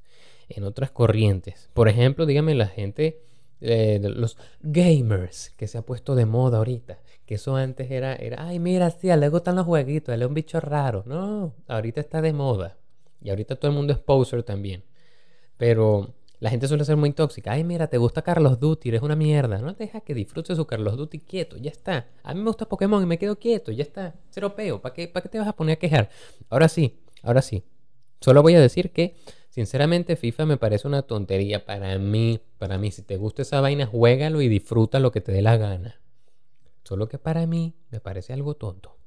en 0.49 0.63
otras 0.63 0.91
corrientes. 0.91 1.69
Por 1.73 1.87
ejemplo, 1.87 2.25
dígame 2.25 2.55
la 2.55 2.67
gente, 2.67 3.21
eh, 3.61 3.99
los 4.01 4.37
gamers, 4.61 5.51
que 5.57 5.67
se 5.67 5.77
ha 5.77 5.81
puesto 5.81 6.15
de 6.15 6.25
moda 6.25 6.57
ahorita. 6.57 6.99
Que 7.25 7.35
eso 7.35 7.55
antes 7.55 7.89
era, 7.89 8.15
era 8.15 8.47
ay, 8.47 8.59
mira, 8.59 8.89
sí, 8.91 9.07
le 9.07 9.29
gustan 9.29 9.55
los 9.55 9.65
jueguitos, 9.65 10.13
él 10.13 10.21
es 10.21 10.27
un 10.27 10.33
bicho 10.33 10.59
raro. 10.59 11.03
No, 11.05 11.53
ahorita 11.67 12.01
está 12.01 12.21
de 12.21 12.33
moda. 12.33 12.77
Y 13.21 13.29
ahorita 13.29 13.55
todo 13.55 13.71
el 13.71 13.77
mundo 13.77 13.93
es 13.93 13.99
poser 13.99 14.43
también. 14.43 14.83
Pero 15.57 16.13
la 16.39 16.49
gente 16.49 16.67
suele 16.67 16.85
ser 16.85 16.97
muy 16.97 17.11
tóxica. 17.11 17.53
Ay, 17.53 17.63
mira, 17.63 17.87
te 17.87 17.97
gusta 17.97 18.21
Carlos 18.21 18.59
Duty, 18.59 18.89
eres 18.89 19.01
una 19.01 19.15
mierda. 19.15 19.57
No 19.57 19.73
deja 19.73 20.01
que 20.01 20.13
disfrute 20.13 20.55
su 20.55 20.65
Carlos 20.67 20.97
Duty 20.97 21.19
quieto, 21.19 21.57
ya 21.57 21.71
está. 21.71 22.07
A 22.23 22.33
mí 22.33 22.41
me 22.41 22.47
gusta 22.47 22.67
Pokémon 22.67 23.01
y 23.01 23.05
me 23.05 23.17
quedo 23.17 23.39
quieto, 23.39 23.71
ya 23.71 23.83
está. 23.83 24.13
Cero 24.29 24.55
peo, 24.55 24.81
¿para 24.81 24.93
qué, 24.93 25.07
¿para 25.07 25.23
qué 25.23 25.29
te 25.29 25.39
vas 25.39 25.47
a 25.47 25.55
poner 25.55 25.77
a 25.77 25.79
quejar? 25.79 26.09
Ahora 26.49 26.67
sí, 26.67 26.99
ahora 27.23 27.41
sí. 27.41 27.63
Solo 28.21 28.41
voy 28.41 28.55
a 28.55 28.59
decir 28.59 28.91
que, 28.91 29.15
sinceramente, 29.49 30.15
FIFA 30.15 30.45
me 30.45 30.57
parece 30.57 30.87
una 30.87 31.03
tontería 31.03 31.65
para 31.65 31.97
mí. 31.97 32.39
Para 32.57 32.77
mí, 32.77 32.91
si 32.91 33.01
te 33.01 33.17
gusta 33.17 33.41
esa 33.41 33.61
vaina, 33.61 33.85
juégalo 33.85 34.41
y 34.41 34.47
disfruta 34.47 34.99
lo 34.99 35.11
que 35.11 35.21
te 35.21 35.31
dé 35.31 35.41
la 35.41 35.57
gana. 35.57 36.01
Solo 36.83 37.07
que 37.07 37.17
para 37.17 37.45
mí 37.47 37.73
me 37.89 37.99
parece 37.99 38.33
algo 38.33 38.55
tonto. 38.55 38.97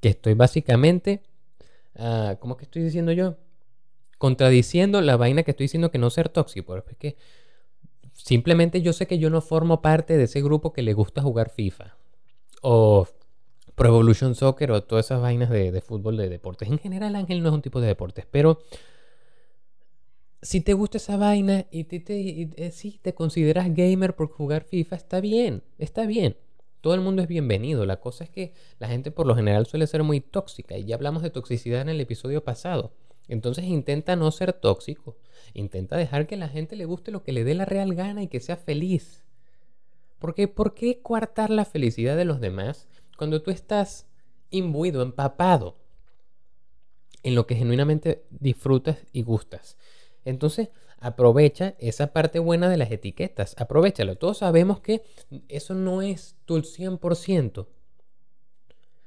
Que 0.00 0.10
estoy 0.10 0.34
básicamente... 0.34 1.22
Uh, 1.94 2.36
¿Cómo 2.38 2.56
que 2.56 2.64
estoy 2.64 2.82
diciendo 2.82 3.10
yo? 3.10 3.36
contradiciendo 4.18 5.00
la 5.00 5.16
vaina 5.16 5.44
que 5.44 5.52
estoy 5.52 5.64
diciendo 5.64 5.90
que 5.90 5.98
no 5.98 6.10
ser 6.10 6.28
tóxico. 6.28 6.76
Es 6.76 7.14
simplemente 8.12 8.82
yo 8.82 8.92
sé 8.92 9.06
que 9.06 9.18
yo 9.18 9.30
no 9.30 9.40
formo 9.40 9.80
parte 9.80 10.16
de 10.16 10.24
ese 10.24 10.42
grupo 10.42 10.72
que 10.72 10.82
le 10.82 10.92
gusta 10.92 11.22
jugar 11.22 11.50
FIFA. 11.50 11.96
O 12.60 13.06
Pro 13.78 13.90
Evolution 13.90 14.34
Soccer 14.34 14.72
o 14.72 14.82
todas 14.82 15.06
esas 15.06 15.20
vainas 15.20 15.50
de, 15.50 15.80
fútbol, 15.80 16.16
de 16.16 16.28
deportes. 16.28 16.68
En 16.68 16.80
general, 16.80 17.14
Ángel 17.14 17.44
no 17.44 17.50
es 17.50 17.54
un 17.54 17.62
tipo 17.62 17.80
de 17.80 17.86
deportes, 17.86 18.26
pero 18.28 18.58
si 20.42 20.60
te 20.60 20.72
gusta 20.72 20.96
esa 20.96 21.16
vaina 21.16 21.64
y, 21.70 21.84
te, 21.84 22.00
eh, 22.56 22.70
si 22.72 22.98
te 22.98 23.14
consideras 23.14 23.72
gamer 23.72 24.16
por 24.16 24.30
jugar 24.30 24.64
FIFA, 24.64 24.96
está 24.96 25.20
bien, 25.20 25.62
está 25.78 26.06
bien. 26.06 26.36
Todo 26.80 26.94
el 26.94 27.00
mundo 27.02 27.22
es 27.22 27.28
bienvenido. 27.28 27.86
La 27.86 28.00
cosa 28.00 28.24
es 28.24 28.30
que 28.30 28.52
la 28.80 28.88
gente 28.88 29.12
por 29.12 29.28
lo 29.28 29.36
general 29.36 29.66
suele 29.66 29.86
ser 29.86 30.02
muy 30.02 30.20
tóxica 30.20 30.76
y 30.76 30.84
ya 30.84 30.96
hablamos 30.96 31.22
de 31.22 31.30
toxicidad 31.30 31.80
en 31.80 31.88
el 31.88 32.00
episodio 32.00 32.42
pasado. 32.42 32.92
Entonces 33.28 33.64
intenta 33.64 34.16
no 34.16 34.32
ser 34.32 34.54
tóxico. 34.54 35.16
Intenta 35.54 35.96
dejar 35.96 36.26
que 36.26 36.36
la 36.36 36.48
gente 36.48 36.74
le 36.74 36.84
guste 36.84 37.12
lo 37.12 37.22
que 37.22 37.30
le 37.32 37.44
dé 37.44 37.54
la 37.54 37.64
real 37.64 37.94
gana 37.94 38.24
y 38.24 38.26
que 38.28 38.40
sea 38.40 38.56
feliz. 38.56 39.24
Porque 40.18 40.48
¿por 40.48 40.74
qué 40.74 41.00
coartar 41.00 41.50
la 41.50 41.64
felicidad 41.64 42.16
de 42.16 42.24
los 42.24 42.40
demás 42.40 42.88
cuando 43.18 43.42
tú 43.42 43.50
estás 43.50 44.06
imbuido, 44.50 45.02
empapado 45.02 45.76
en 47.24 47.34
lo 47.34 47.48
que 47.48 47.56
genuinamente 47.56 48.24
disfrutas 48.30 48.98
y 49.12 49.22
gustas? 49.22 49.76
Entonces, 50.24 50.68
aprovecha 51.00 51.74
esa 51.80 52.12
parte 52.12 52.38
buena 52.38 52.70
de 52.70 52.76
las 52.76 52.92
etiquetas. 52.92 53.56
Aprovechalo. 53.58 54.16
Todos 54.16 54.38
sabemos 54.38 54.78
que 54.80 55.02
eso 55.48 55.74
no 55.74 56.00
es 56.00 56.36
tu 56.44 56.58
100%. 56.58 57.66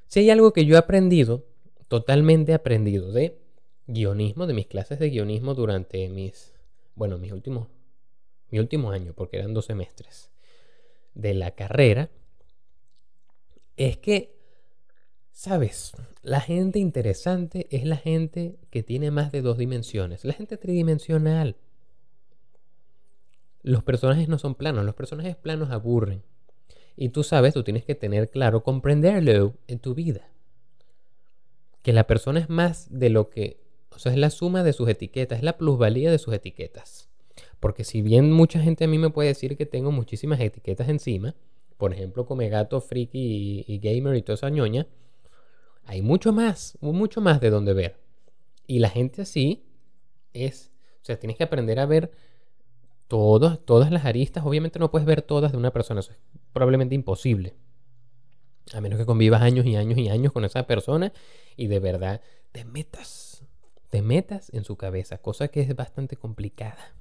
Si 0.07 0.19
hay 0.19 0.29
algo 0.29 0.51
que 0.51 0.65
yo 0.65 0.75
he 0.75 0.79
aprendido, 0.79 1.45
totalmente 1.87 2.53
aprendido 2.53 3.13
de 3.13 3.39
guionismo, 3.87 4.45
de 4.45 4.53
mis 4.53 4.67
clases 4.67 4.99
de 4.99 5.09
guionismo 5.09 5.53
durante 5.55 6.09
mis, 6.09 6.53
bueno, 6.95 7.17
mis 7.17 7.31
últimos, 7.31 7.69
mi 8.49 8.59
último 8.59 8.91
año, 8.91 9.13
porque 9.13 9.37
eran 9.37 9.53
dos 9.53 9.67
semestres 9.67 10.31
de 11.13 11.33
la 11.33 11.51
carrera, 11.51 12.09
es 13.77 13.97
que, 13.97 14.35
sabes, 15.31 15.93
la 16.21 16.41
gente 16.41 16.79
interesante 16.79 17.67
es 17.71 17.85
la 17.85 17.97
gente 17.97 18.57
que 18.69 18.83
tiene 18.83 19.11
más 19.11 19.31
de 19.31 19.41
dos 19.41 19.57
dimensiones, 19.57 20.25
la 20.25 20.33
gente 20.33 20.57
tridimensional. 20.57 21.57
Los 23.63 23.83
personajes 23.83 24.27
no 24.27 24.39
son 24.39 24.55
planos, 24.55 24.85
los 24.85 24.95
personajes 24.95 25.35
planos 25.35 25.69
aburren. 25.71 26.23
Y 26.95 27.09
tú 27.09 27.23
sabes, 27.23 27.53
tú 27.53 27.63
tienes 27.63 27.85
que 27.85 27.95
tener 27.95 28.29
claro, 28.29 28.63
comprenderlo 28.63 29.55
en 29.67 29.79
tu 29.79 29.93
vida. 29.93 30.29
Que 31.81 31.93
la 31.93 32.05
persona 32.05 32.39
es 32.39 32.49
más 32.49 32.87
de 32.91 33.09
lo 33.09 33.29
que 33.29 33.61
o 33.95 33.99
sea, 33.99 34.11
es 34.11 34.17
la 34.17 34.29
suma 34.29 34.63
de 34.63 34.73
sus 34.73 34.87
etiquetas, 34.89 35.39
es 35.39 35.43
la 35.43 35.57
plusvalía 35.57 36.11
de 36.11 36.17
sus 36.17 36.33
etiquetas. 36.33 37.09
Porque 37.59 37.83
si 37.83 38.01
bien 38.01 38.31
mucha 38.31 38.59
gente 38.59 38.85
a 38.85 38.87
mí 38.87 38.97
me 38.97 39.09
puede 39.09 39.29
decir 39.29 39.57
que 39.57 39.65
tengo 39.65 39.91
muchísimas 39.91 40.39
etiquetas 40.39 40.89
encima, 40.89 41.35
por 41.81 41.93
ejemplo, 41.93 42.27
come 42.27 42.47
gato, 42.47 42.79
friki 42.79 43.65
y, 43.67 43.79
gamer 43.79 44.15
y 44.15 44.21
toda 44.21 44.35
esa 44.35 44.51
ñoña, 44.51 44.85
hay 45.83 46.03
mucho 46.03 46.31
más, 46.31 46.77
mucho 46.79 47.21
más 47.21 47.41
de 47.41 47.49
donde 47.49 47.73
ver. 47.73 47.99
Y 48.67 48.77
la 48.77 48.91
gente 48.91 49.23
así 49.23 49.65
es, 50.31 50.71
o 51.01 51.05
sea, 51.05 51.17
tienes 51.17 51.37
que 51.37 51.43
aprender 51.43 51.79
a 51.79 51.87
ver 51.87 52.11
todas 53.07 53.89
las 53.89 54.05
aristas. 54.05 54.45
Obviamente 54.45 54.77
no 54.77 54.91
puedes 54.91 55.07
ver 55.07 55.23
todas 55.23 55.53
de 55.53 55.57
una 55.57 55.73
persona, 55.73 56.01
eso 56.01 56.11
es 56.11 56.19
probablemente 56.53 56.93
imposible. 56.93 57.55
A 58.73 58.79
menos 58.79 58.99
que 58.99 59.07
convivas 59.07 59.41
años 59.41 59.65
y 59.65 59.75
años 59.75 59.97
y 59.97 60.07
años 60.09 60.33
con 60.33 60.45
esa 60.45 60.67
persona 60.67 61.11
y 61.57 61.65
de 61.65 61.79
verdad 61.79 62.21
te 62.51 62.63
metas 62.63 63.43
te 63.89 64.03
metas 64.03 64.53
en 64.53 64.65
su 64.65 64.75
cabeza, 64.77 65.17
cosa 65.17 65.47
que 65.47 65.61
es 65.61 65.75
bastante 65.75 66.15
complicada. 66.15 66.93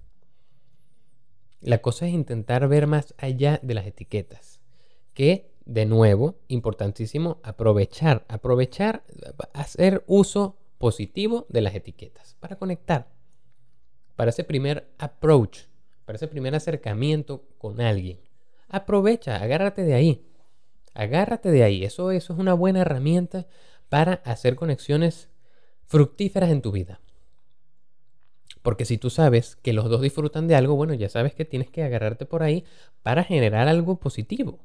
La 1.61 1.83
cosa 1.83 2.07
es 2.07 2.15
intentar 2.15 2.67
ver 2.67 2.87
más 2.87 3.15
allá 3.19 3.61
de 3.63 3.75
las 3.75 3.87
etiquetas. 3.87 4.60
Que, 5.15 5.51
de 5.65 5.87
nuevo, 5.87 6.37
importantísimo, 6.49 7.41
aprovechar, 7.43 8.25
aprovechar, 8.29 9.05
hacer 9.53 10.05
uso 10.07 10.57
positivo 10.79 11.47
de 11.49 11.61
las 11.61 11.75
etiquetas 11.75 12.37
para 12.41 12.57
conectar. 12.57 13.09
Para 14.17 14.31
ese 14.31 14.45
primer 14.45 14.91
approach, 14.99 15.61
para 16.05 16.17
ese 16.17 16.29
primer 16.29 16.55
acercamiento 16.55 17.45
con 17.59 17.81
alguien. 17.81 18.19
Aprovecha, 18.69 19.37
agárrate 19.37 19.83
de 19.83 19.95
ahí. 19.95 20.27
Agárrate 20.95 21.51
de 21.51 21.63
ahí. 21.63 21.85
Eso, 21.85 22.11
eso 22.11 22.33
es 22.33 22.39
una 22.39 22.55
buena 22.55 22.81
herramienta 22.81 23.47
para 23.89 24.15
hacer 24.25 24.57
conexiones 24.57 25.29
fructíferas 25.87 26.51
en 26.51 26.63
tu 26.63 26.73
vida. 26.73 27.01
Porque 28.63 28.85
si 28.85 28.99
tú 28.99 29.11
sabes 29.11 29.57
que 29.57 29.73
los 29.73 29.89
dos 29.89 30.03
disfrutan 30.03 30.47
de 30.47 30.55
algo, 30.55 30.77
bueno, 30.77 30.95
ya 30.95 31.09
sabes 31.09 31.35
que 31.35 31.45
tienes 31.45 31.71
que 31.71 31.83
agarrarte 31.83 32.27
por 32.27 32.43
ahí 32.43 32.65
para 33.03 33.25
generar 33.25 33.69
algo 33.69 33.97
positivo. 33.97 34.61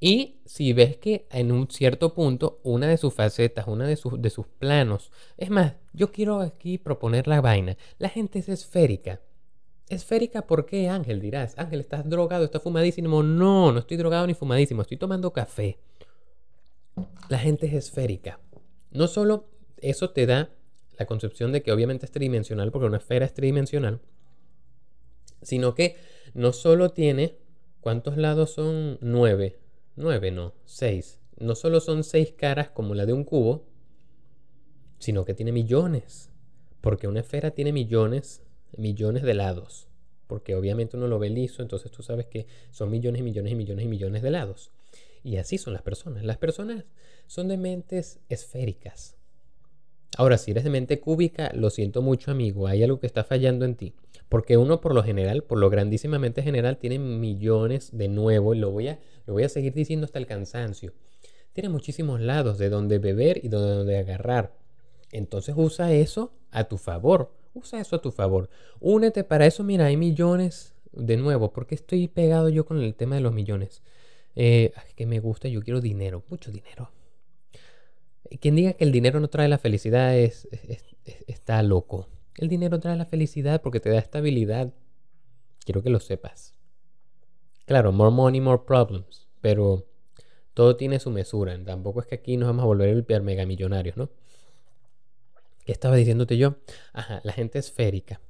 Y 0.00 0.40
si 0.46 0.72
ves 0.72 0.96
que 0.96 1.28
en 1.30 1.52
un 1.52 1.70
cierto 1.70 2.14
punto 2.14 2.58
una 2.62 2.88
de 2.88 2.96
sus 2.96 3.12
facetas, 3.12 3.68
una 3.68 3.86
de 3.86 3.96
sus, 3.96 4.20
de 4.20 4.30
sus 4.30 4.46
planos, 4.46 5.12
es 5.36 5.50
más, 5.50 5.74
yo 5.92 6.10
quiero 6.10 6.40
aquí 6.40 6.78
proponer 6.78 7.28
la 7.28 7.42
vaina. 7.42 7.76
La 7.98 8.08
gente 8.08 8.38
es 8.38 8.48
esférica. 8.48 9.20
Esférica, 9.90 10.46
¿por 10.46 10.64
qué, 10.64 10.88
Ángel? 10.88 11.20
Dirás, 11.20 11.54
Ángel, 11.58 11.80
¿estás 11.80 12.08
drogado? 12.08 12.44
¿Estás 12.44 12.62
fumadísimo? 12.62 13.22
No, 13.22 13.72
no 13.72 13.78
estoy 13.80 13.98
drogado 13.98 14.26
ni 14.26 14.34
fumadísimo, 14.34 14.82
estoy 14.82 14.96
tomando 14.96 15.32
café. 15.32 15.78
La 17.28 17.38
gente 17.38 17.66
es 17.66 17.74
esférica. 17.74 18.40
No 18.90 19.06
solo 19.06 19.50
eso 19.78 20.10
te 20.10 20.26
da 20.26 20.50
la 20.98 21.06
concepción 21.06 21.52
de 21.52 21.62
que 21.62 21.72
obviamente 21.72 22.06
es 22.06 22.12
tridimensional, 22.12 22.70
porque 22.72 22.86
una 22.86 22.98
esfera 22.98 23.26
es 23.26 23.34
tridimensional, 23.34 24.00
sino 25.42 25.74
que 25.74 25.96
no 26.34 26.52
solo 26.52 26.90
tiene, 26.90 27.36
¿cuántos 27.80 28.16
lados 28.16 28.52
son? 28.52 28.98
Nueve. 29.00 29.59
Nueve, 29.96 30.30
no, 30.30 30.54
seis. 30.64 31.20
No 31.38 31.54
solo 31.54 31.80
son 31.80 32.04
seis 32.04 32.32
caras 32.32 32.70
como 32.70 32.94
la 32.94 33.06
de 33.06 33.12
un 33.12 33.24
cubo, 33.24 33.66
sino 34.98 35.24
que 35.24 35.34
tiene 35.34 35.52
millones. 35.52 36.30
Porque 36.80 37.08
una 37.08 37.20
esfera 37.20 37.50
tiene 37.50 37.72
millones, 37.72 38.42
millones 38.76 39.22
de 39.22 39.34
lados. 39.34 39.88
porque 40.30 40.54
obviamente 40.54 40.96
uno 40.96 41.08
lo 41.08 41.18
ve 41.18 41.28
liso, 41.28 41.60
entonces 41.60 41.90
tú 41.90 42.04
sabes 42.04 42.26
que 42.26 42.46
son 42.70 42.88
millones 42.88 43.18
y 43.18 43.24
millones 43.24 43.50
y 43.50 43.56
millones 43.56 43.84
y 43.84 43.88
millones 43.88 44.22
de 44.22 44.30
lados. 44.30 44.70
Y 45.24 45.38
así 45.38 45.58
son 45.58 45.72
las 45.72 45.82
personas. 45.82 46.22
Las 46.22 46.38
personas 46.38 46.84
son 47.26 47.48
de 47.48 47.56
mentes 47.56 48.20
esféricas. 48.28 49.16
Ahora, 50.16 50.38
si 50.38 50.52
eres 50.52 50.62
de 50.62 50.70
mente 50.70 51.00
cúbica, 51.00 51.50
lo 51.52 51.68
siento 51.68 52.00
mucho, 52.00 52.30
amigo, 52.30 52.68
hay 52.68 52.84
algo 52.84 53.00
que 53.00 53.08
está 53.08 53.24
fallando 53.24 53.64
en 53.64 53.74
ti. 53.74 53.92
Porque 54.28 54.56
uno 54.56 54.80
por 54.80 54.94
lo 54.94 55.02
general, 55.02 55.42
por 55.42 55.58
lo 55.58 55.68
grandísimamente 55.68 56.44
general, 56.44 56.78
tiene 56.78 57.00
millones 57.00 57.90
de 57.92 58.06
nuevo, 58.06 58.54
y 58.54 58.58
lo 58.58 58.70
voy 58.70 58.86
a, 58.86 59.00
lo 59.30 59.34
voy 59.34 59.44
a 59.44 59.48
seguir 59.48 59.72
diciendo 59.72 60.06
hasta 60.06 60.18
el 60.18 60.26
cansancio. 60.26 60.92
Tiene 61.52 61.68
muchísimos 61.68 62.20
lados 62.20 62.58
de 62.58 62.68
donde 62.68 62.98
beber 62.98 63.38
y 63.44 63.48
de 63.48 63.56
donde 63.58 63.96
agarrar. 63.96 64.56
Entonces 65.12 65.54
usa 65.56 65.92
eso 65.92 66.32
a 66.50 66.64
tu 66.64 66.78
favor. 66.78 67.32
Usa 67.54 67.80
eso 67.80 67.94
a 67.94 68.02
tu 68.02 68.10
favor. 68.10 68.50
Únete 68.80 69.22
para 69.22 69.46
eso. 69.46 69.62
Mira, 69.62 69.86
hay 69.86 69.96
millones. 69.96 70.74
De 70.90 71.16
nuevo, 71.16 71.52
porque 71.52 71.76
estoy 71.76 72.08
pegado 72.08 72.48
yo 72.48 72.66
con 72.66 72.82
el 72.82 72.92
tema 72.96 73.14
de 73.14 73.20
los 73.20 73.32
millones? 73.32 73.84
Eh, 74.34 74.72
que 74.96 75.06
me 75.06 75.20
gusta, 75.20 75.46
yo 75.46 75.62
quiero 75.62 75.80
dinero, 75.80 76.24
mucho 76.28 76.50
dinero. 76.50 76.90
Quien 78.40 78.56
diga 78.56 78.72
que 78.72 78.82
el 78.82 78.90
dinero 78.90 79.20
no 79.20 79.30
trae 79.30 79.46
la 79.46 79.58
felicidad 79.58 80.18
es, 80.18 80.48
está 81.28 81.62
loco. 81.62 82.08
El 82.36 82.48
dinero 82.48 82.80
trae 82.80 82.96
la 82.96 83.06
felicidad 83.06 83.62
porque 83.62 83.78
te 83.78 83.90
da 83.90 84.00
estabilidad. 84.00 84.74
Quiero 85.64 85.84
que 85.84 85.90
lo 85.90 86.00
sepas. 86.00 86.59
Claro, 87.70 87.92
more 87.92 88.10
money, 88.10 88.40
more 88.40 88.60
problems. 88.66 89.28
Pero 89.40 89.86
todo 90.54 90.74
tiene 90.74 90.98
su 90.98 91.08
mesura. 91.08 91.56
Tampoco 91.64 92.00
es 92.00 92.06
que 92.08 92.16
aquí 92.16 92.36
nos 92.36 92.48
vamos 92.48 92.64
a 92.64 92.66
volver 92.66 92.88
el 92.88 93.22
mega 93.22 93.46
millonarios, 93.46 93.96
¿no? 93.96 94.10
¿Qué 95.64 95.70
estaba 95.70 95.94
diciéndote 95.94 96.36
yo? 96.36 96.56
Ajá, 96.92 97.20
la 97.22 97.32
gente 97.32 97.60
esférica. 97.60 98.20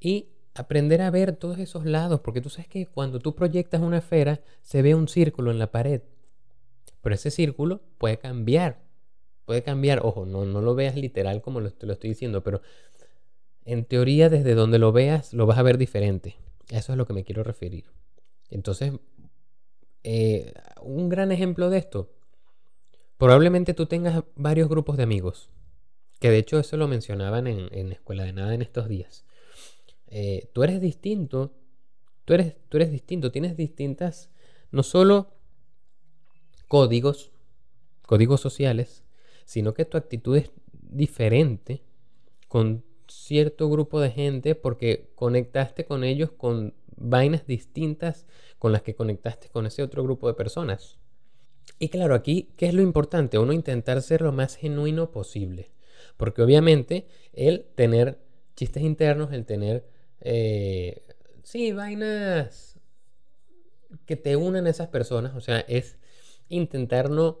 Y 0.00 0.30
aprender 0.54 1.02
a 1.02 1.10
ver 1.10 1.36
todos 1.36 1.58
esos 1.58 1.84
lados, 1.84 2.20
porque 2.20 2.40
tú 2.40 2.48
sabes 2.48 2.68
que 2.68 2.86
cuando 2.86 3.18
tú 3.18 3.34
proyectas 3.34 3.82
una 3.82 3.98
esfera, 3.98 4.40
se 4.62 4.80
ve 4.80 4.94
un 4.94 5.08
círculo 5.08 5.50
en 5.50 5.58
la 5.58 5.70
pared. 5.70 6.00
Pero 7.02 7.14
ese 7.14 7.30
círculo 7.30 7.82
puede 7.98 8.18
cambiar. 8.18 8.80
Puede 9.44 9.62
cambiar, 9.62 10.00
ojo, 10.02 10.24
no, 10.24 10.46
no 10.46 10.62
lo 10.62 10.74
veas 10.74 10.96
literal 10.96 11.42
como 11.42 11.62
te 11.70 11.86
lo 11.86 11.92
estoy 11.92 12.08
diciendo, 12.08 12.42
pero 12.42 12.62
en 13.66 13.84
teoría 13.84 14.30
desde 14.30 14.54
donde 14.54 14.78
lo 14.78 14.90
veas 14.90 15.34
lo 15.34 15.44
vas 15.44 15.58
a 15.58 15.62
ver 15.62 15.76
diferente. 15.76 16.36
Eso 16.70 16.78
es 16.78 16.90
a 16.90 16.96
lo 16.96 17.06
que 17.06 17.12
me 17.12 17.24
quiero 17.24 17.44
referir. 17.44 17.84
Entonces, 18.50 18.92
eh, 20.02 20.52
un 20.82 21.08
gran 21.08 21.32
ejemplo 21.32 21.70
de 21.70 21.78
esto, 21.78 22.10
probablemente 23.18 23.74
tú 23.74 23.86
tengas 23.86 24.24
varios 24.34 24.68
grupos 24.68 24.96
de 24.96 25.02
amigos 25.04 25.50
que 26.20 26.30
de 26.30 26.38
hecho 26.38 26.58
eso 26.58 26.76
lo 26.76 26.86
mencionaban 26.86 27.46
en, 27.46 27.92
Escuela 27.92 28.24
de 28.24 28.34
Nada 28.34 28.54
en 28.54 28.62
estos 28.62 28.88
días. 28.88 29.24
Eh, 30.06 30.50
tú 30.52 30.62
eres 30.62 30.80
distinto, 30.80 31.52
tú 32.26 32.34
eres, 32.34 32.56
tú 32.68 32.76
eres 32.76 32.92
distinto, 32.92 33.32
tienes 33.32 33.56
distintas, 33.56 34.30
no 34.70 34.82
solo 34.82 35.32
códigos, 36.68 37.32
códigos 38.06 38.40
sociales, 38.40 39.02
sino 39.46 39.72
que 39.72 39.86
tu 39.86 39.96
actitud 39.96 40.36
es 40.36 40.50
diferente 40.72 41.82
con 42.48 42.84
cierto 43.08 43.70
grupo 43.70 43.98
de 43.98 44.10
gente 44.10 44.54
porque 44.54 45.10
conectaste 45.14 45.86
con 45.86 46.04
ellos 46.04 46.30
con 46.32 46.74
vainas 47.00 47.46
distintas 47.46 48.26
con 48.58 48.72
las 48.72 48.82
que 48.82 48.94
conectaste 48.94 49.48
con 49.48 49.66
ese 49.66 49.82
otro 49.82 50.04
grupo 50.04 50.28
de 50.28 50.34
personas. 50.34 50.98
Y 51.78 51.88
claro, 51.88 52.14
aquí, 52.14 52.52
¿qué 52.56 52.66
es 52.66 52.74
lo 52.74 52.82
importante? 52.82 53.38
Uno 53.38 53.52
intentar 53.52 54.02
ser 54.02 54.20
lo 54.20 54.32
más 54.32 54.56
genuino 54.56 55.10
posible. 55.10 55.72
Porque 56.16 56.42
obviamente 56.42 57.06
el 57.32 57.66
tener 57.74 58.18
chistes 58.54 58.82
internos, 58.82 59.32
el 59.32 59.46
tener, 59.46 59.86
eh, 60.20 61.02
sí, 61.42 61.72
vainas 61.72 62.78
que 64.06 64.16
te 64.16 64.36
unen 64.36 64.66
a 64.66 64.70
esas 64.70 64.88
personas, 64.88 65.34
o 65.34 65.40
sea, 65.40 65.60
es 65.60 65.98
intentar 66.48 67.10
no 67.10 67.40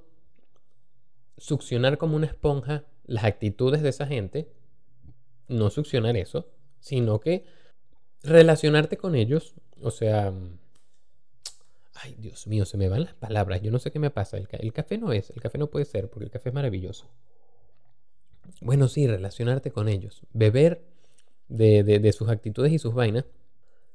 succionar 1.36 1.98
como 1.98 2.16
una 2.16 2.26
esponja 2.26 2.84
las 3.04 3.24
actitudes 3.24 3.82
de 3.82 3.88
esa 3.88 4.06
gente, 4.06 4.50
no 5.48 5.70
succionar 5.70 6.16
eso, 6.16 6.48
sino 6.80 7.20
que 7.20 7.44
relacionarte 8.22 8.96
con 8.96 9.14
ellos, 9.14 9.54
o 9.80 9.90
sea, 9.90 10.32
ay 11.94 12.16
Dios 12.18 12.46
mío, 12.46 12.64
se 12.64 12.76
me 12.76 12.88
van 12.88 13.04
las 13.04 13.14
palabras, 13.14 13.62
yo 13.62 13.70
no 13.70 13.78
sé 13.78 13.90
qué 13.90 13.98
me 13.98 14.10
pasa, 14.10 14.36
el, 14.36 14.72
café 14.72 14.98
no 14.98 15.12
es, 15.12 15.30
el 15.30 15.40
café 15.40 15.58
no 15.58 15.68
puede 15.68 15.84
ser, 15.84 16.08
porque 16.08 16.24
el 16.24 16.30
café 16.30 16.50
es 16.50 16.54
maravilloso. 16.54 17.10
Bueno, 18.60 18.88
sí, 18.88 19.06
relacionarte 19.06 19.70
con 19.70 19.88
ellos. 19.88 20.22
Beber 20.32 20.82
de, 21.48 22.12
sus 22.12 22.28
actitudes 22.28 22.72
y 22.72 22.78
sus 22.78 22.94
vainas, 22.94 23.24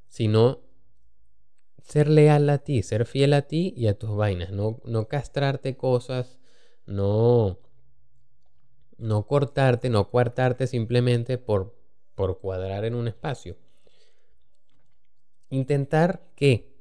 sino 0.08 0.60
ser 1.82 2.08
leal 2.08 2.48
a 2.50 2.58
ti, 2.58 2.82
ser 2.82 3.06
fiel 3.06 3.32
a 3.32 3.42
ti 3.42 3.74
y 3.76 3.86
a 3.86 3.98
tus 3.98 4.16
vainas. 4.16 4.50
No, 4.50 4.80
no 4.84 5.06
castrarte 5.06 5.76
cosas, 5.76 6.40
no, 6.84 7.58
no 8.98 9.26
cortarte, 9.26 9.88
no 9.88 10.10
cuartarte 10.10 10.66
simplemente 10.66 11.38
por, 11.38 11.76
por 12.14 12.40
cuadrar 12.40 12.84
en 12.84 12.94
un 12.94 13.08
espacio. 13.08 13.56
Intentar 15.56 16.22
que 16.36 16.76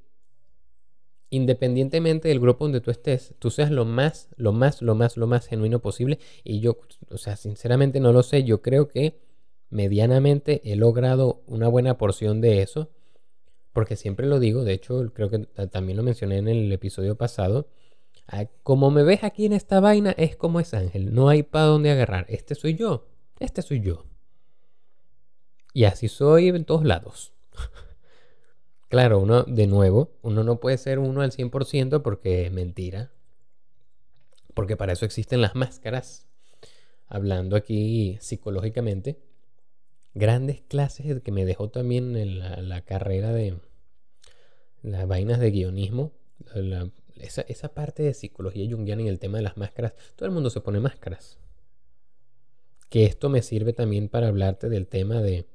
independientemente 1.30 2.30
del 2.30 2.40
grupo 2.40 2.66
donde 2.66 2.82
tú 2.82 2.92
estés, 2.92 3.36
tú 3.40 3.50
seas 3.50 3.72
lo 3.72 3.86
más, 3.86 4.30
lo 4.38 4.54
más, 4.54 4.82
lo 4.82 4.96
más, 4.96 5.18
lo 5.18 5.28
más 5.28 5.48
genuino 5.48 5.80
posible. 5.80 6.20
Y 6.44 6.60
yo, 6.60 6.78
o 7.10 7.18
sea, 7.18 7.36
sinceramente 7.36 8.00
no 8.00 8.14
lo 8.14 8.24
sé, 8.24 8.44
yo 8.44 8.62
creo 8.62 8.88
que 8.88 9.20
medianamente 9.70 10.62
he 10.64 10.76
logrado 10.76 11.44
una 11.48 11.68
buena 11.68 11.98
porción 11.98 12.42
de 12.42 12.62
eso, 12.62 12.90
porque 13.74 13.96
siempre 13.96 14.28
lo 14.28 14.40
digo, 14.40 14.64
de 14.64 14.74
hecho 14.74 15.12
creo 15.14 15.30
que 15.30 15.40
también 15.68 15.98
lo 15.98 16.04
mencioné 16.04 16.38
en 16.38 16.48
el 16.48 16.72
episodio 16.72 17.16
pasado, 17.16 17.68
ah, 18.28 18.46
como 18.64 18.92
me 18.92 19.04
ves 19.04 19.24
aquí 19.24 19.46
en 19.46 19.54
esta 19.54 19.80
vaina 19.80 20.12
es 20.18 20.36
como 20.38 20.60
es 20.60 20.74
Ángel, 20.74 21.14
no 21.14 21.28
hay 21.28 21.44
para 21.44 21.66
dónde 21.66 21.92
agarrar, 21.92 22.26
este 22.30 22.56
soy 22.56 22.76
yo, 22.76 23.08
este 23.40 23.62
soy 23.62 23.82
yo. 23.82 24.06
Y 25.74 25.84
así 25.84 26.08
soy 26.08 26.48
en 26.48 26.64
todos 26.64 26.86
lados. 26.86 27.34
Claro, 28.96 29.20
uno, 29.20 29.44
de 29.44 29.68
nuevo, 29.68 30.14
uno 30.22 30.46
no 30.46 30.62
puede 30.62 30.78
ser 30.78 31.00
uno 31.00 31.20
al 31.20 31.32
100% 31.34 32.02
porque 32.02 32.46
es 32.46 32.52
mentira. 32.54 33.12
Porque 34.54 34.78
para 34.78 34.94
eso 34.94 35.04
existen 35.04 35.42
las 35.42 35.54
máscaras. 35.54 36.28
Hablando 37.06 37.58
aquí 37.58 38.18
psicológicamente. 38.22 39.20
Grandes 40.14 40.62
clases 40.62 41.22
que 41.22 41.32
me 41.34 41.44
dejó 41.44 41.68
también 41.70 42.16
en 42.16 42.70
la, 42.70 42.82
carrera 42.86 43.34
de 43.34 43.58
las 44.82 45.06
vainas 45.06 45.42
de 45.42 45.52
guionismo. 45.52 46.14
esa, 47.18 47.42
esa 47.42 47.74
parte 47.74 48.02
de 48.02 48.14
psicología 48.14 48.66
junguiana 48.74 49.02
en 49.02 49.10
el 49.10 49.20
tema 49.20 49.40
de 49.40 49.44
las 49.44 49.58
máscaras. 49.58 49.92
Todo 50.16 50.26
el 50.26 50.34
mundo 50.34 50.50
se 50.50 50.62
pone 50.62 50.80
máscaras. 50.80 51.38
Que 52.88 53.04
esto 53.04 53.28
me 53.28 53.42
sirve 53.42 53.74
también 53.74 54.08
para 54.08 54.30
hablarte 54.30 54.70
del 54.70 54.88
tema 54.88 55.22
de, 55.22 55.48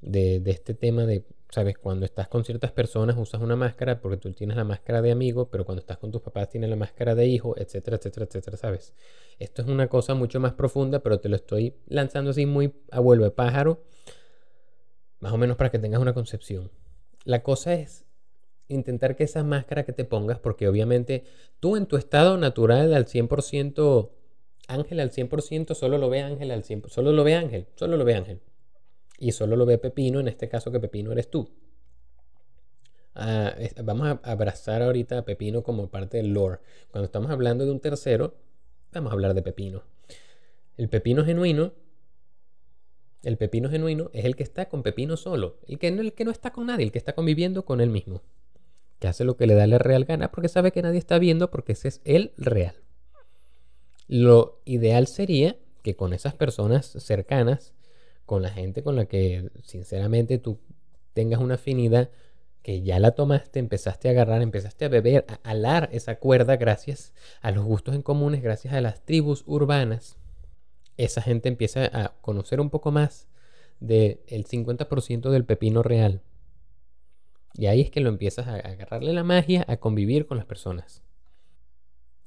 de, 0.00 0.40
de 0.40 0.50
este 0.50 0.72
tema 0.72 1.04
de 1.04 1.26
¿Sabes? 1.54 1.78
Cuando 1.78 2.04
estás 2.04 2.26
con 2.26 2.44
ciertas 2.44 2.72
personas 2.72 3.16
usas 3.16 3.40
una 3.40 3.54
máscara 3.54 4.00
porque 4.00 4.16
tú 4.16 4.32
tienes 4.32 4.56
la 4.56 4.64
máscara 4.64 5.00
de 5.00 5.12
amigo, 5.12 5.50
pero 5.50 5.64
cuando 5.64 5.78
estás 5.78 5.98
con 5.98 6.10
tus 6.10 6.20
papás 6.20 6.48
tienes 6.48 6.68
la 6.68 6.74
máscara 6.74 7.14
de 7.14 7.26
hijo, 7.26 7.56
etcétera, 7.56 7.96
etcétera, 7.96 8.26
etcétera, 8.26 8.56
¿sabes? 8.56 8.92
Esto 9.38 9.62
es 9.62 9.68
una 9.68 9.86
cosa 9.86 10.14
mucho 10.14 10.40
más 10.40 10.54
profunda, 10.54 10.98
pero 10.98 11.20
te 11.20 11.28
lo 11.28 11.36
estoy 11.36 11.76
lanzando 11.86 12.32
así 12.32 12.44
muy 12.44 12.74
a 12.90 12.98
vuelo 12.98 13.22
de 13.22 13.30
pájaro, 13.30 13.84
más 15.20 15.32
o 15.32 15.36
menos 15.36 15.56
para 15.56 15.70
que 15.70 15.78
tengas 15.78 16.00
una 16.00 16.12
concepción. 16.12 16.72
La 17.22 17.44
cosa 17.44 17.74
es 17.74 18.04
intentar 18.66 19.14
que 19.14 19.22
esa 19.22 19.44
máscara 19.44 19.84
que 19.84 19.92
te 19.92 20.04
pongas, 20.04 20.40
porque 20.40 20.66
obviamente 20.66 21.22
tú 21.60 21.76
en 21.76 21.86
tu 21.86 21.96
estado 21.96 22.36
natural 22.36 22.92
al 22.92 23.06
100%, 23.06 24.10
Ángel 24.66 24.98
al 24.98 25.12
100%, 25.12 25.74
solo 25.76 25.98
lo 25.98 26.10
ve 26.10 26.20
Ángel 26.20 26.50
al 26.50 26.64
100%, 26.64 26.88
solo 26.88 27.12
lo 27.12 27.22
ve 27.22 27.36
Ángel, 27.36 27.68
solo 27.76 27.96
lo 27.96 28.04
ve 28.04 28.16
Ángel 28.16 28.40
y 29.18 29.32
solo 29.32 29.56
lo 29.56 29.66
ve 29.66 29.78
Pepino, 29.78 30.20
en 30.20 30.28
este 30.28 30.48
caso 30.48 30.70
que 30.70 30.80
Pepino 30.80 31.12
eres 31.12 31.30
tú. 31.30 31.48
Ah, 33.14 33.54
vamos 33.82 34.08
a 34.08 34.20
abrazar 34.24 34.82
ahorita 34.82 35.18
a 35.18 35.24
Pepino 35.24 35.62
como 35.62 35.88
parte 35.88 36.16
del 36.16 36.32
lore. 36.32 36.58
Cuando 36.90 37.06
estamos 37.06 37.30
hablando 37.30 37.64
de 37.64 37.70
un 37.70 37.80
tercero, 37.80 38.34
vamos 38.92 39.10
a 39.10 39.14
hablar 39.14 39.34
de 39.34 39.42
Pepino. 39.42 39.84
El 40.76 40.88
Pepino 40.88 41.24
genuino, 41.24 41.72
el 43.22 43.36
Pepino 43.36 43.70
genuino 43.70 44.10
es 44.12 44.24
el 44.24 44.34
que 44.34 44.42
está 44.42 44.68
con 44.68 44.82
Pepino 44.82 45.16
solo, 45.16 45.58
el 45.68 45.78
que, 45.78 45.88
el 45.88 46.12
que 46.12 46.24
no 46.24 46.32
está 46.32 46.52
con 46.52 46.66
nadie, 46.66 46.84
el 46.84 46.92
que 46.92 46.98
está 46.98 47.14
conviviendo 47.14 47.64
con 47.64 47.80
él 47.80 47.90
mismo, 47.90 48.22
que 48.98 49.06
hace 49.06 49.24
lo 49.24 49.36
que 49.36 49.46
le 49.46 49.54
da 49.54 49.66
la 49.66 49.78
real 49.78 50.04
gana 50.04 50.32
porque 50.32 50.48
sabe 50.48 50.72
que 50.72 50.82
nadie 50.82 50.98
está 50.98 51.18
viendo 51.18 51.50
porque 51.50 51.72
ese 51.72 51.88
es 51.88 52.00
el 52.04 52.32
real. 52.36 52.74
Lo 54.08 54.60
ideal 54.64 55.06
sería 55.06 55.56
que 55.82 55.94
con 55.94 56.12
esas 56.12 56.34
personas 56.34 56.86
cercanas 56.86 57.72
con 58.26 58.42
la 58.42 58.50
gente 58.50 58.82
con 58.82 58.96
la 58.96 59.06
que 59.06 59.50
sinceramente 59.62 60.38
tú 60.38 60.58
tengas 61.12 61.40
una 61.40 61.54
afinidad 61.54 62.10
que 62.62 62.82
ya 62.82 62.98
la 62.98 63.10
tomaste, 63.10 63.58
empezaste 63.58 64.08
a 64.08 64.12
agarrar, 64.12 64.40
empezaste 64.40 64.86
a 64.86 64.88
beber, 64.88 65.26
a 65.28 65.34
alar 65.50 65.90
esa 65.92 66.16
cuerda 66.16 66.56
gracias 66.56 67.12
a 67.42 67.50
los 67.50 67.64
gustos 67.64 67.94
en 67.94 68.00
comunes, 68.00 68.42
gracias 68.42 68.72
a 68.72 68.80
las 68.80 69.04
tribus 69.04 69.44
urbanas, 69.46 70.16
esa 70.96 71.20
gente 71.20 71.48
empieza 71.48 71.84
a 71.84 72.14
conocer 72.22 72.60
un 72.60 72.70
poco 72.70 72.90
más 72.90 73.28
del 73.80 74.18
50% 74.26 75.30
del 75.30 75.44
pepino 75.44 75.82
real. 75.82 76.22
Y 77.52 77.66
ahí 77.66 77.82
es 77.82 77.90
que 77.90 78.00
lo 78.00 78.08
empiezas 78.08 78.48
a 78.48 78.54
agarrarle 78.54 79.12
la 79.12 79.24
magia, 79.24 79.64
a 79.68 79.76
convivir 79.76 80.26
con 80.26 80.38
las 80.38 80.46
personas. 80.46 81.02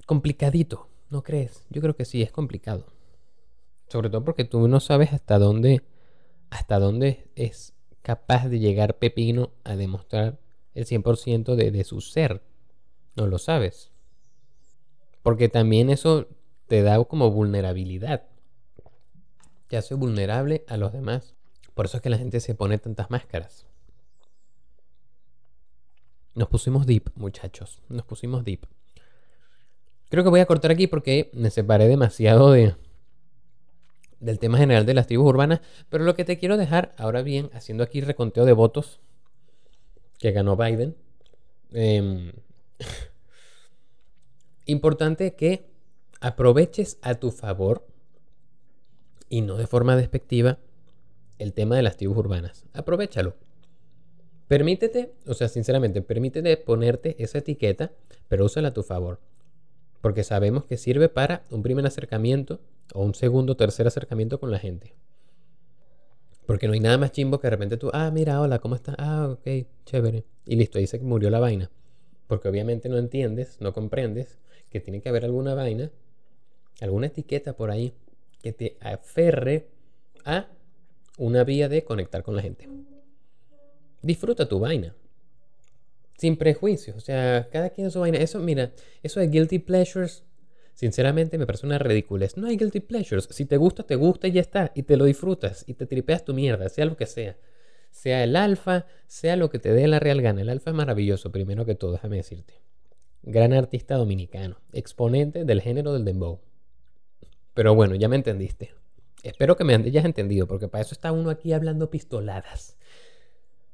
Complicadito, 0.05 0.87
¿no 1.09 1.23
crees? 1.23 1.65
Yo 1.69 1.81
creo 1.81 1.95
que 1.95 2.05
sí, 2.05 2.21
es 2.21 2.31
complicado. 2.31 2.85
Sobre 3.87 4.09
todo 4.09 4.23
porque 4.23 4.43
tú 4.43 4.67
no 4.67 4.79
sabes 4.79 5.13
hasta 5.13 5.39
dónde, 5.39 5.83
hasta 6.49 6.79
dónde 6.79 7.29
es 7.35 7.73
capaz 8.01 8.47
de 8.47 8.59
llegar 8.59 8.97
Pepino 8.97 9.51
a 9.63 9.75
demostrar 9.75 10.39
el 10.73 10.85
100% 10.85 11.55
de, 11.55 11.71
de 11.71 11.83
su 11.83 12.01
ser. 12.01 12.41
No 13.15 13.27
lo 13.27 13.37
sabes. 13.37 13.91
Porque 15.23 15.49
también 15.49 15.89
eso 15.89 16.27
te 16.67 16.81
da 16.81 17.03
como 17.05 17.31
vulnerabilidad. 17.31 18.23
Te 19.67 19.77
hace 19.77 19.95
vulnerable 19.95 20.63
a 20.67 20.77
los 20.77 20.93
demás. 20.93 21.33
Por 21.73 21.85
eso 21.85 21.97
es 21.97 22.03
que 22.03 22.09
la 22.09 22.17
gente 22.17 22.39
se 22.39 22.55
pone 22.55 22.77
tantas 22.77 23.09
máscaras. 23.09 23.65
Nos 26.35 26.49
pusimos 26.49 26.85
deep, 26.85 27.09
muchachos. 27.15 27.81
Nos 27.89 28.05
pusimos 28.05 28.43
deep. 28.43 28.65
Creo 30.09 30.23
que 30.23 30.29
voy 30.29 30.39
a 30.39 30.45
cortar 30.45 30.71
aquí 30.71 30.87
porque 30.87 31.29
me 31.33 31.49
separé 31.49 31.87
demasiado 31.87 32.51
de, 32.51 32.75
del 34.19 34.39
tema 34.39 34.57
general 34.57 34.85
de 34.85 34.93
las 34.93 35.07
tribus 35.07 35.27
urbanas. 35.27 35.61
Pero 35.89 36.03
lo 36.03 36.15
que 36.15 36.25
te 36.25 36.37
quiero 36.37 36.57
dejar, 36.57 36.93
ahora 36.97 37.21
bien, 37.21 37.49
haciendo 37.53 37.83
aquí 37.83 38.01
reconteo 38.01 38.45
de 38.45 38.53
votos 38.53 38.99
que 40.19 40.31
ganó 40.31 40.55
Biden. 40.57 40.95
Em, 41.71 42.31
importante 44.65 45.35
que 45.35 45.69
aproveches 46.19 46.97
a 47.01 47.15
tu 47.15 47.31
favor 47.31 47.85
y 49.29 49.41
no 49.41 49.57
de 49.57 49.67
forma 49.67 49.95
despectiva 49.95 50.59
el 51.37 51.53
tema 51.53 51.75
de 51.75 51.83
las 51.83 51.97
tribus 51.97 52.17
urbanas. 52.17 52.65
Aprovechalo. 52.73 53.35
Permítete, 54.47 55.13
o 55.25 55.33
sea, 55.33 55.49
sinceramente, 55.49 56.01
permítete 56.01 56.55
ponerte 56.55 57.21
esa 57.21 57.39
etiqueta, 57.39 57.91
pero 58.29 58.45
úsala 58.45 58.69
a 58.69 58.73
tu 58.73 58.81
favor. 58.81 59.19
Porque 60.01 60.23
sabemos 60.23 60.63
que 60.63 60.77
sirve 60.77 61.09
para 61.09 61.43
un 61.49 61.63
primer 61.63 61.85
acercamiento 61.85 62.61
o 62.93 63.03
un 63.03 63.13
segundo 63.13 63.55
tercer 63.55 63.87
acercamiento 63.87 64.39
con 64.39 64.51
la 64.51 64.59
gente. 64.59 64.93
Porque 66.45 66.67
no 66.67 66.73
hay 66.73 66.79
nada 66.79 66.97
más 66.97 67.11
chimbo 67.11 67.39
que 67.39 67.47
de 67.47 67.51
repente 67.51 67.77
tú, 67.77 67.89
ah, 67.93 68.09
mira, 68.11 68.39
hola, 68.39 68.59
¿cómo 68.59 68.75
estás? 68.75 68.95
Ah, 68.97 69.27
ok, 69.29 69.67
chévere. 69.85 70.23
Y 70.45 70.55
listo, 70.55 70.77
ahí 70.79 70.87
se 70.87 70.99
murió 70.99 71.29
la 71.29 71.39
vaina. 71.39 71.69
Porque 72.27 72.47
obviamente 72.47 72.89
no 72.89 72.97
entiendes, 72.97 73.57
no 73.59 73.73
comprendes 73.73 74.39
que 74.69 74.79
tiene 74.79 75.01
que 75.01 75.09
haber 75.09 75.25
alguna 75.25 75.55
vaina, 75.55 75.91
alguna 76.81 77.07
etiqueta 77.07 77.53
por 77.53 77.71
ahí 77.71 77.93
que 78.41 78.53
te 78.53 78.77
aferre 78.81 79.67
a 80.23 80.47
una 81.17 81.43
vía 81.43 81.67
de 81.67 81.83
conectar 81.83 82.23
con 82.23 82.35
la 82.35 82.41
gente 82.41 82.67
disfruta 84.01 84.47
tu 84.47 84.59
vaina. 84.59 84.95
Sin 86.17 86.37
prejuicios. 86.37 86.97
O 86.97 86.99
sea, 86.99 87.47
cada 87.51 87.69
quien 87.69 87.91
su 87.91 87.99
vaina. 87.99 88.17
Eso, 88.17 88.39
mira, 88.39 88.71
eso 89.03 89.19
de 89.19 89.27
guilty 89.27 89.59
pleasures, 89.59 90.23
sinceramente 90.77 91.39
me 91.39 91.47
parece 91.47 91.65
una 91.65 91.79
ridiculez. 91.79 92.37
No 92.37 92.45
hay 92.45 92.55
guilty 92.55 92.81
pleasures. 92.81 93.27
Si 93.31 93.45
te 93.45 93.57
gusta, 93.57 93.81
te 93.81 93.95
gusta 93.95 94.27
y 94.27 94.33
ya 94.33 94.41
está. 94.41 94.71
Y 94.75 94.83
te 94.83 94.95
lo 94.95 95.05
disfrutas. 95.05 95.63
Y 95.67 95.73
te 95.73 95.87
tripeas 95.87 96.23
tu 96.23 96.35
mierda, 96.35 96.69
sea 96.69 96.85
lo 96.85 96.95
que 96.95 97.07
sea. 97.07 97.35
Sea 97.89 98.23
el 98.23 98.35
alfa, 98.35 98.85
sea 99.07 99.37
lo 99.37 99.49
que 99.49 99.57
te 99.57 99.73
dé 99.73 99.87
la 99.87 99.99
real 99.99 100.21
gana. 100.21 100.41
El 100.41 100.49
alfa 100.49 100.69
es 100.69 100.75
maravilloso, 100.75 101.31
primero 101.31 101.65
que 101.65 101.73
todo, 101.73 101.93
déjame 101.93 102.17
decirte. 102.17 102.61
Gran 103.23 103.53
artista 103.53 103.95
dominicano. 103.95 104.61
Exponente 104.71 105.45
del 105.45 105.61
género 105.61 105.93
del 105.93 106.05
dembow. 106.05 106.41
Pero 107.55 107.73
bueno, 107.73 107.95
ya 107.95 108.07
me 108.07 108.15
entendiste. 108.15 108.75
Espero 109.23 109.57
que 109.57 109.63
me 109.63 109.73
hayas 109.73 110.05
entendido, 110.05 110.45
porque 110.45 110.67
para 110.67 110.83
eso 110.83 110.93
está 110.93 111.11
uno 111.11 111.31
aquí 111.31 111.53
hablando 111.53 111.89
pistoladas. 111.89 112.77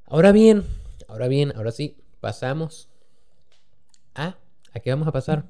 Ahora 0.06 0.32
bien, 0.32 0.64
ahora 1.10 1.28
bien, 1.28 1.52
ahora 1.54 1.74
sí, 1.74 1.98
pasamos 2.22 2.90
a... 4.16 4.38
¿A 4.72 4.80
qué 4.80 4.90
vamos 4.90 5.10
a 5.10 5.12
pasar? 5.12 5.44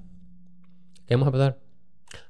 ¿Qué 1.08 1.16
vamos 1.16 1.28
a 1.28 1.32
pasar? 1.32 1.60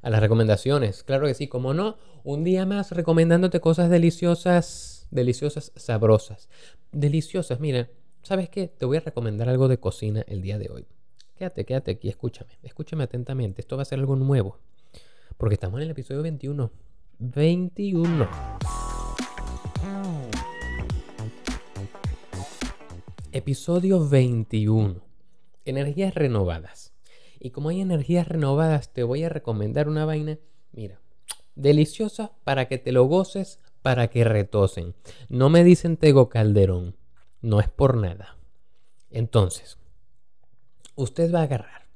A 0.02 0.10
las 0.10 0.20
recomendaciones. 0.20 1.04
Claro 1.04 1.28
que 1.28 1.34
sí, 1.34 1.48
como 1.48 1.74
no, 1.74 1.98
un 2.24 2.44
día 2.44 2.66
más 2.66 2.92
recomendándote 2.92 3.60
cosas 3.60 3.90
deliciosas, 3.90 5.08
deliciosas, 5.12 5.72
sabrosas. 5.76 6.50
Deliciosas, 6.92 7.60
mira, 7.60 7.90
¿sabes 8.24 8.50
qué? 8.50 8.68
Te 8.68 8.86
voy 8.86 8.98
a 8.98 9.02
recomendar 9.02 9.50
algo 9.50 9.68
de 9.68 9.80
cocina 9.80 10.24
el 10.28 10.42
día 10.42 10.58
de 10.58 10.70
hoy. 10.70 10.88
Quédate, 11.36 11.66
quédate 11.66 11.92
aquí, 11.92 12.10
escúchame, 12.10 12.58
escúchame 12.64 13.04
atentamente. 13.04 13.62
Esto 13.62 13.76
va 13.76 13.84
a 13.84 13.86
ser 13.86 14.00
algo 14.00 14.16
nuevo. 14.16 14.60
Porque 15.38 15.56
estamos 15.56 15.80
en 15.80 15.86
el 15.86 15.92
episodio 15.92 16.22
21. 16.22 16.72
21. 17.20 18.30
Episodio 23.32 24.08
21. 24.08 25.02
Energías 25.66 26.14
renovadas. 26.14 26.93
Y 27.44 27.52
como 27.52 27.68
hay 27.68 27.82
energías 27.82 28.30
renovadas, 28.30 28.94
te 28.94 29.04
voy 29.04 29.26
a 29.26 29.30
recomendar 29.30 29.90
una 29.90 30.06
vaina, 30.06 30.40
mira, 30.72 31.02
deliciosa 31.56 32.32
para 32.46 32.70
que 32.70 32.78
te 32.78 32.94
lo 32.94 33.04
goces, 33.04 33.60
para 33.82 34.08
que 34.08 34.24
retosen. 34.24 34.96
No 35.28 35.50
me 35.50 35.66
dicen 35.66 35.98
Tego 35.98 36.30
Calderón, 36.30 36.96
no 37.42 37.60
es 37.60 37.68
por 37.68 37.98
nada. 37.98 38.38
Entonces, 39.10 39.78
usted 40.96 41.34
va 41.36 41.42
a 41.42 41.44
agarrar 41.44 41.90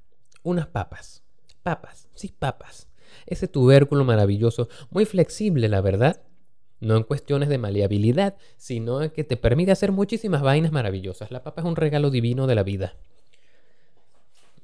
unas 0.43 0.67
papas, 0.67 1.23
papas, 1.63 2.09
sí, 2.13 2.35
papas. 2.37 2.89
Ese 3.25 3.47
tubérculo 3.47 4.03
maravilloso, 4.03 4.67
muy 4.89 5.05
flexible, 5.05 5.69
la 5.69 5.79
verdad, 5.79 6.23
no 6.81 6.97
en 6.97 7.03
cuestiones 7.03 7.47
de 7.47 7.57
maleabilidad, 7.57 8.35
sino 8.57 9.01
en 9.01 9.11
que 9.11 9.23
te 9.23 9.37
permite 9.37 9.71
hacer 9.71 9.93
muchísimas 9.93 10.41
vainas 10.41 10.73
maravillosas. 10.73 11.31
La 11.31 11.41
papa 11.41 11.61
es 11.61 11.67
un 11.67 11.77
regalo 11.77 12.09
divino 12.09 12.47
de 12.47 12.55
la 12.55 12.63
vida. 12.63 12.97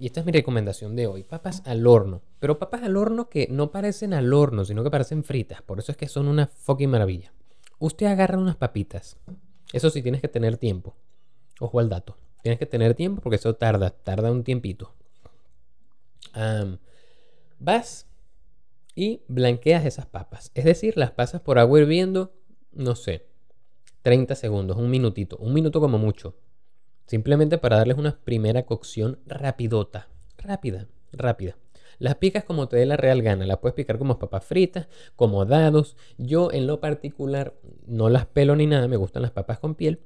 Y 0.04 0.08
esta 0.08 0.20
es 0.20 0.26
mi 0.26 0.34
recomendación 0.34 0.98
de 0.98 1.08
hoy. 1.08 1.24
Papas 1.24 1.62
al 1.64 1.88
horno. 1.88 2.24
Pero 2.40 2.60
papas 2.60 2.84
al 2.84 2.98
horno 2.98 3.30
que 3.30 3.48
no 3.50 3.72
parecen 3.72 4.14
al 4.14 4.34
horno, 4.34 4.66
sino 4.66 4.84
que 4.84 4.92
parecen 4.92 5.24
fritas. 5.24 5.62
Por 5.62 5.80
eso 5.80 5.94
es 5.94 5.98
que 5.98 6.10
son 6.10 6.28
una 6.28 6.48
fucking 6.48 6.90
maravilla. 6.90 7.32
Usted 7.80 8.08
agarra 8.08 8.38
unas 8.38 8.58
papitas. 8.58 9.16
Eso 9.72 9.90
sí, 9.90 10.02
tienes 10.02 10.20
que 10.20 10.28
tener 10.28 10.58
tiempo. 10.58 10.94
Ojo 11.62 11.80
al 11.80 11.88
dato. 11.88 12.18
Tienes 12.42 12.60
que 12.60 12.66
tener 12.66 12.96
tiempo 12.96 13.22
porque 13.22 13.38
eso 13.38 13.56
tarda, 13.56 13.92
tarda 13.92 14.30
un 14.30 14.44
tiempito. 14.44 14.94
vas 17.60 18.06
y 18.96 19.22
blanqueas 19.30 19.86
esas 19.86 20.06
papas. 20.06 20.52
Es 20.54 20.66
decir, 20.66 20.98
las 20.98 21.12
pasas 21.12 21.40
por 21.40 21.60
agua 21.60 21.80
hirviendo, 21.80 22.34
no 22.74 22.98
sé, 22.98 23.26
30 24.02 24.36
segundos, 24.36 24.76
un 24.76 24.90
minutito, 24.90 25.38
un 25.38 25.54
minuto 25.54 25.80
como 25.80 25.98
mucho. 25.98 26.36
Simplemente 27.06 27.58
para 27.58 27.78
darles 27.78 27.98
una 27.98 28.18
primera 28.24 28.66
cocción 28.66 29.20
rapidota, 29.26 30.08
rápida, 30.38 30.88
rápida. 31.12 31.58
Las 32.00 32.16
picas 32.16 32.44
como 32.44 32.68
te 32.68 32.78
dé 32.78 32.86
la 32.86 32.98
real 32.98 33.22
gana, 33.22 33.46
las 33.46 33.58
puedes 33.58 33.76
picar 33.76 33.98
como 33.98 34.20
papas 34.20 34.44
fritas, 34.46 34.88
como 35.16 35.46
dados. 35.46 35.96
Yo 36.18 36.52
en 36.52 36.68
lo 36.68 36.80
particular 36.80 37.56
no 37.86 38.10
las 38.10 38.26
pelo 38.26 38.56
ni 38.56 38.68
nada, 38.68 38.88
me 38.88 38.98
gustan 38.98 39.22
las 39.22 39.32
papas 39.32 39.60
con 39.60 39.76
piel. 39.76 40.00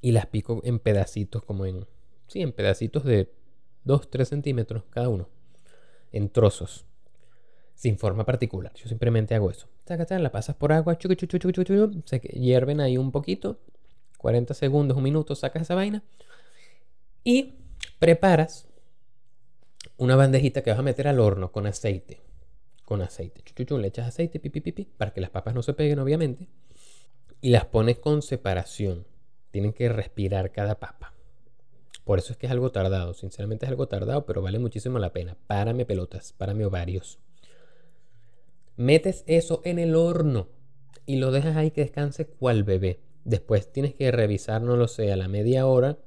Y 0.00 0.12
las 0.12 0.26
pico 0.26 0.60
en 0.64 0.78
pedacitos, 0.78 1.44
como 1.44 1.66
en, 1.66 1.86
sí, 2.26 2.40
en 2.40 2.52
pedacitos 2.52 3.04
de 3.04 3.30
2-3 3.84 4.24
centímetros 4.24 4.84
cada 4.90 5.08
uno, 5.08 5.28
en 6.10 6.30
trozos 6.30 6.86
sin 7.74 7.96
forma 7.96 8.24
particular. 8.24 8.72
Yo 8.74 8.88
simplemente 8.88 9.34
hago 9.34 9.50
eso. 9.50 9.68
La 9.86 10.30
pasas 10.30 10.54
por 10.54 10.72
agua, 10.72 10.98
se 11.00 12.20
hierven 12.20 12.80
ahí 12.80 12.96
un 12.96 13.10
poquito, 13.10 13.58
40 14.20 14.54
segundos, 14.54 14.96
un 14.96 15.02
minuto, 15.02 15.34
sacas 15.34 15.62
esa 15.62 15.74
vaina 15.74 16.02
y 17.24 17.54
preparas 17.98 18.68
una 19.96 20.16
bandejita 20.16 20.62
que 20.62 20.70
vas 20.70 20.78
a 20.78 20.82
meter 20.82 21.08
al 21.08 21.20
horno 21.20 21.52
con 21.52 21.66
aceite. 21.66 22.20
Con 22.84 23.02
aceite. 23.02 23.42
le 23.78 23.88
echas 23.88 24.08
aceite, 24.08 24.40
pipi, 24.40 24.60
pipi, 24.60 24.84
para 24.84 25.12
que 25.12 25.20
las 25.20 25.30
papas 25.30 25.54
no 25.54 25.62
se 25.62 25.74
peguen, 25.74 25.98
obviamente. 25.98 26.48
Y 27.40 27.50
las 27.50 27.66
pones 27.66 27.98
con 27.98 28.22
separación. 28.22 29.06
Tienen 29.50 29.72
que 29.72 29.88
respirar 29.88 30.50
cada 30.52 30.80
papa. 30.80 31.12
Por 32.04 32.18
eso 32.18 32.32
es 32.32 32.38
que 32.38 32.46
es 32.46 32.52
algo 32.52 32.72
tardado. 32.72 33.14
Sinceramente 33.14 33.66
es 33.66 33.70
algo 33.70 33.86
tardado, 33.86 34.26
pero 34.26 34.42
vale 34.42 34.58
muchísimo 34.58 34.98
la 34.98 35.12
pena. 35.12 35.36
Párame 35.46 35.84
pelotas, 35.84 36.32
párame 36.32 36.64
ovarios 36.64 37.20
metes 38.80 39.24
eso 39.26 39.60
en 39.64 39.78
el 39.78 39.94
horno 39.94 40.48
y 41.04 41.16
lo 41.16 41.32
dejas 41.32 41.54
ahí 41.56 41.70
que 41.70 41.82
descanse 41.82 42.26
cual 42.26 42.64
bebé. 42.64 43.00
Después 43.24 43.70
tienes 43.72 43.94
que 43.94 44.10
revisar, 44.10 44.62
no 44.62 44.76
lo 44.76 44.88
sé, 44.88 45.12
a 45.12 45.16
la 45.16 45.28
media 45.28 45.66
hora. 45.66 45.98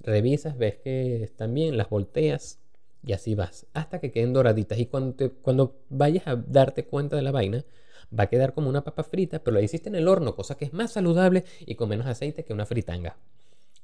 Revisas, 0.00 0.56
ves 0.56 0.76
que 0.76 1.22
están 1.22 1.54
bien, 1.54 1.76
las 1.76 1.88
volteas 1.88 2.58
y 3.04 3.12
así 3.12 3.34
vas. 3.34 3.66
Hasta 3.72 4.00
que 4.00 4.10
queden 4.10 4.32
doraditas. 4.32 4.78
Y 4.78 4.86
cuando, 4.86 5.32
cuando 5.42 5.76
vayas 5.88 6.26
a 6.26 6.36
darte 6.36 6.84
cuenta 6.84 7.16
de 7.16 7.22
la 7.22 7.32
vaina, 7.32 7.64
va 8.16 8.24
a 8.24 8.28
quedar 8.28 8.54
como 8.54 8.68
una 8.68 8.84
papa 8.84 9.02
frita, 9.02 9.40
pero 9.40 9.54
la 9.54 9.62
hiciste 9.62 9.88
en 9.88 9.96
el 9.96 10.08
horno, 10.08 10.34
cosa 10.34 10.56
que 10.56 10.64
es 10.64 10.72
más 10.72 10.92
saludable 10.92 11.44
y 11.60 11.74
con 11.74 11.88
menos 11.88 12.06
aceite 12.06 12.44
que 12.44 12.52
una 12.52 12.66
fritanga. 12.66 13.16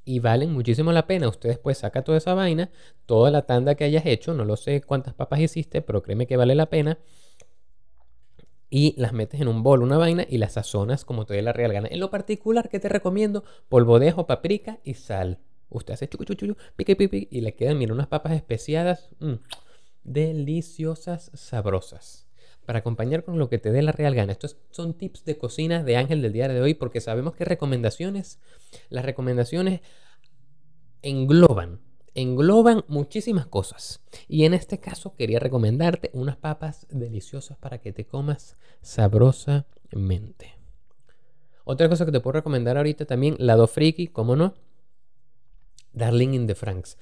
Y 0.04 0.20
valen 0.20 0.52
muchísimo 0.52 0.92
la 0.92 1.06
pena. 1.06 1.28
Usted 1.28 1.60
pues 1.60 1.78
saca 1.78 2.02
toda 2.02 2.18
esa 2.18 2.34
vaina, 2.34 2.70
toda 3.06 3.30
la 3.30 3.42
tanda 3.42 3.74
que 3.74 3.84
hayas 3.84 4.06
hecho, 4.06 4.34
no 4.34 4.44
lo 4.44 4.56
sé 4.56 4.80
cuántas 4.80 5.14
papas 5.14 5.40
hiciste, 5.40 5.82
pero 5.82 6.02
créeme 6.02 6.26
que 6.26 6.36
vale 6.36 6.54
la 6.54 6.66
pena 6.66 6.98
y 8.70 8.94
las 9.00 9.12
metes 9.12 9.40
en 9.40 9.48
un 9.48 9.62
bol, 9.62 9.82
una 9.82 9.98
vaina, 9.98 10.26
y 10.28 10.38
las 10.38 10.54
sazonas 10.54 11.04
como 11.04 11.24
te 11.24 11.34
dé 11.34 11.42
la 11.42 11.52
real 11.52 11.72
gana. 11.72 11.88
En 11.90 12.00
lo 12.00 12.10
particular, 12.10 12.68
que 12.68 12.80
te 12.80 12.88
recomiendo? 12.88 13.44
Polvo 13.68 13.98
de 13.98 14.12
paprika 14.12 14.78
y 14.84 14.94
sal. 14.94 15.38
Usted 15.70 15.94
hace 15.94 16.08
chucu, 16.08 16.24
chucu, 16.24 16.56
pique, 16.76 16.96
pique, 16.96 17.28
y 17.30 17.40
le 17.40 17.54
quedan, 17.54 17.78
mira, 17.78 17.92
unas 17.92 18.06
papas 18.06 18.32
especiadas, 18.32 19.10
mm, 19.20 19.34
deliciosas, 20.04 21.30
sabrosas. 21.34 22.28
Para 22.66 22.80
acompañar 22.80 23.24
con 23.24 23.38
lo 23.38 23.48
que 23.48 23.58
te 23.58 23.72
dé 23.72 23.80
la 23.80 23.92
real 23.92 24.14
gana. 24.14 24.32
Estos 24.32 24.58
son 24.70 24.94
tips 24.94 25.24
de 25.24 25.38
cocina 25.38 25.82
de 25.82 25.96
Ángel 25.96 26.20
del 26.20 26.32
día 26.32 26.48
de 26.48 26.60
hoy, 26.60 26.74
porque 26.74 27.00
sabemos 27.00 27.34
que 27.34 27.46
recomendaciones, 27.46 28.40
las 28.90 29.04
recomendaciones 29.04 29.80
engloban 31.00 31.80
engloban 32.14 32.84
muchísimas 32.88 33.46
cosas. 33.46 34.00
Y 34.28 34.44
en 34.44 34.54
este 34.54 34.78
caso 34.78 35.14
quería 35.14 35.38
recomendarte 35.38 36.10
unas 36.12 36.36
papas 36.36 36.86
deliciosas 36.90 37.56
para 37.58 37.78
que 37.78 37.92
te 37.92 38.06
comas 38.06 38.56
sabrosamente. 38.82 40.56
Otra 41.64 41.88
cosa 41.88 42.06
que 42.06 42.12
te 42.12 42.20
puedo 42.20 42.32
recomendar 42.32 42.76
ahorita 42.76 43.04
también, 43.04 43.36
Lado 43.38 43.66
Friki, 43.66 44.06
¿cómo 44.06 44.36
no? 44.36 44.54
Darling 45.92 46.32
in 46.34 46.46
the 46.46 46.54
Franks. 46.54 46.96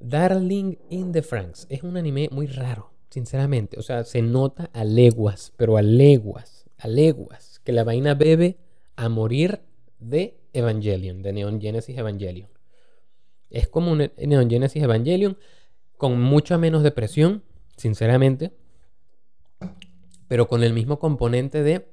Darling 0.00 0.78
in 0.90 1.12
the 1.12 1.22
Franks 1.22 1.66
es 1.68 1.82
un 1.82 1.96
anime 1.96 2.28
muy 2.32 2.46
raro, 2.46 2.90
sinceramente. 3.10 3.78
O 3.78 3.82
sea, 3.82 4.04
se 4.04 4.22
nota 4.22 4.70
a 4.72 4.84
leguas, 4.84 5.52
pero 5.56 5.76
a 5.76 5.82
leguas, 5.82 6.64
a 6.78 6.88
leguas, 6.88 7.60
que 7.64 7.72
la 7.72 7.84
vaina 7.84 8.14
bebe 8.14 8.58
a 8.96 9.08
morir 9.08 9.60
de 9.98 10.40
Evangelion, 10.52 11.22
de 11.22 11.32
Neon 11.32 11.60
Genesis 11.60 11.96
Evangelion. 11.96 12.48
Es 13.52 13.68
como 13.68 13.92
un 13.92 14.10
Neon 14.16 14.50
Genesis 14.50 14.82
Evangelion 14.82 15.38
con 15.98 16.20
mucha 16.20 16.58
menos 16.58 16.82
depresión, 16.82 17.44
sinceramente, 17.76 18.52
pero 20.26 20.48
con 20.48 20.64
el 20.64 20.72
mismo 20.72 20.98
componente 20.98 21.62
de 21.62 21.88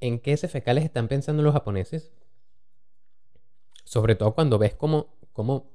en 0.00 0.18
qué 0.18 0.36
fecales 0.36 0.84
están 0.84 1.08
pensando 1.08 1.42
los 1.42 1.52
japoneses. 1.52 2.12
Sobre 3.84 4.16
todo 4.16 4.34
cuando 4.34 4.58
ves 4.58 4.74
cómo, 4.74 5.14
cómo 5.32 5.70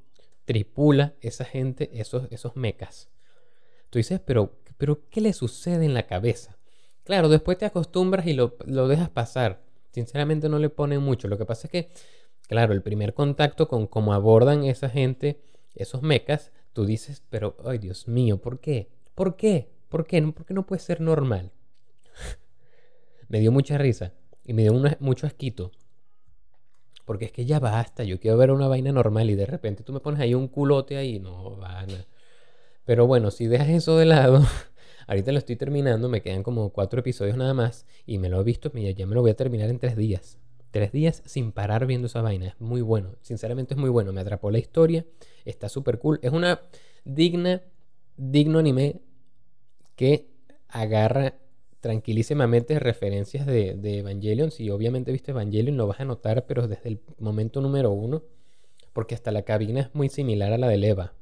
tripula 0.45 1.15
esa 1.21 1.45
gente 1.45 1.89
esos, 1.99 2.27
esos 2.31 2.55
mecas. 2.55 3.09
Tú 3.89 3.99
dices, 3.99 4.19
pero, 4.19 4.59
pero 4.77 5.07
¿qué 5.09 5.21
le 5.21 5.33
sucede 5.33 5.85
en 5.85 5.93
la 5.93 6.07
cabeza? 6.07 6.57
Claro, 7.05 7.29
después 7.29 7.57
te 7.57 7.65
acostumbras 7.65 8.27
y 8.27 8.33
lo, 8.33 8.57
lo 8.65 8.87
dejas 8.87 9.09
pasar. 9.09 9.63
Sinceramente 9.91 10.49
no 10.49 10.59
le 10.59 10.69
ponen 10.69 11.01
mucho. 11.01 11.27
Lo 11.27 11.37
que 11.37 11.45
pasa 11.45 11.67
es 11.67 11.71
que 11.71 11.89
Claro, 12.47 12.73
el 12.73 12.81
primer 12.81 13.13
contacto 13.13 13.67
con 13.67 13.87
cómo 13.87 14.13
abordan 14.13 14.63
esa 14.63 14.89
gente, 14.89 15.41
esos 15.75 16.01
mecas, 16.01 16.51
tú 16.73 16.85
dices, 16.85 17.23
pero, 17.29 17.55
ay 17.65 17.77
Dios 17.77 18.07
mío, 18.07 18.37
¿por 18.37 18.59
qué? 18.59 18.89
¿Por 19.15 19.35
qué? 19.35 19.69
¿Por 19.89 20.05
qué? 20.05 20.21
¿Por 20.21 20.45
qué 20.45 20.53
no 20.53 20.65
puede 20.65 20.81
ser 20.81 21.01
normal? 21.01 21.51
me 23.29 23.39
dio 23.39 23.51
mucha 23.51 23.77
risa 23.77 24.13
y 24.43 24.53
me 24.53 24.63
dio 24.63 24.73
mucho 24.99 25.27
asquito. 25.27 25.71
Porque 27.05 27.25
es 27.25 27.31
que 27.31 27.45
ya 27.45 27.59
basta, 27.59 28.03
yo 28.03 28.19
quiero 28.19 28.37
ver 28.37 28.51
una 28.51 28.67
vaina 28.67 28.91
normal 28.91 29.29
y 29.29 29.35
de 29.35 29.45
repente 29.45 29.83
tú 29.83 29.93
me 29.93 29.99
pones 29.99 30.19
ahí 30.19 30.33
un 30.33 30.47
culote 30.47 30.97
ahí, 30.97 31.19
no, 31.19 31.55
van. 31.57 31.89
Pero 32.85 33.07
bueno, 33.07 33.31
si 33.31 33.47
dejas 33.47 33.69
eso 33.69 33.97
de 33.97 34.05
lado, 34.05 34.41
ahorita 35.07 35.31
lo 35.31 35.37
estoy 35.37 35.55
terminando, 35.55 36.09
me 36.09 36.21
quedan 36.21 36.43
como 36.43 36.69
cuatro 36.69 36.99
episodios 36.99 37.37
nada 37.37 37.53
más 37.53 37.85
y 38.05 38.17
me 38.19 38.29
lo 38.29 38.39
he 38.41 38.43
visto, 38.43 38.71
ya 38.73 39.05
me 39.05 39.15
lo 39.15 39.21
voy 39.21 39.31
a 39.31 39.35
terminar 39.35 39.69
en 39.69 39.79
tres 39.79 39.95
días. 39.95 40.39
Tres 40.73 40.91
días 40.91 41.21
sin 41.27 41.51
parar 41.51 41.85
viendo 41.85 42.07
esa 42.07 42.23
vaina. 42.23 42.47
Es 42.47 42.59
muy 42.59 42.81
bueno. 42.81 43.15
Sinceramente 43.21 43.75
es 43.75 43.79
muy 43.79 43.91
bueno. 43.91 44.11
Me 44.11 44.21
atrapó 44.21 44.49
la 44.49 44.57
historia. 44.57 45.05
Está 45.45 45.69
súper 45.69 45.99
cool. 45.99 46.17
Es 46.23 46.31
una 46.31 46.61
digna, 47.05 47.61
digno 48.17 48.57
anime 48.57 48.99
que 49.95 50.31
agarra 50.67 51.35
tranquilísimamente 51.79 52.79
referencias 52.79 53.45
de, 53.45 53.75
de, 53.75 53.99
Evangelion. 53.99 54.49
Si 54.49 54.71
obviamente 54.71 55.11
viste 55.11 55.29
Evangelion 55.29 55.77
lo 55.77 55.85
vas 55.85 55.99
a 55.99 56.05
notar, 56.05 56.47
pero 56.47 56.67
desde 56.67 56.89
el 56.89 57.01
momento 57.19 57.61
número 57.61 57.91
uno. 57.91 58.23
Porque 58.93 59.13
hasta 59.13 59.31
la 59.31 59.43
cabina 59.43 59.81
es 59.81 59.93
muy 59.93 60.09
similar 60.09 60.53
a 60.53 60.57
la 60.57 60.67
de 60.69 60.87
Eva. 60.87 61.13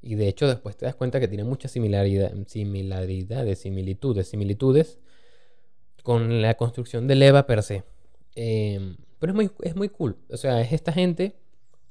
Y 0.00 0.14
de 0.14 0.28
hecho 0.28 0.46
después 0.46 0.76
te 0.76 0.86
das 0.86 0.94
cuenta 0.94 1.18
que 1.18 1.26
tiene 1.26 1.42
mucha 1.42 1.66
similaridad, 1.66 2.32
similaridades, 2.46 3.58
similitudes, 3.58 4.28
similitudes 4.28 5.00
con 6.02 6.42
la 6.42 6.54
construcción 6.54 7.06
de 7.06 7.14
leva 7.14 7.46
per 7.46 7.62
se. 7.62 7.84
Em, 8.34 8.96
pero 9.18 9.32
es 9.32 9.36
muy, 9.36 9.50
es 9.62 9.76
muy 9.76 9.88
cool. 9.88 10.16
O 10.30 10.36
sea, 10.36 10.60
es 10.60 10.72
esta 10.72 10.92
gente 10.92 11.36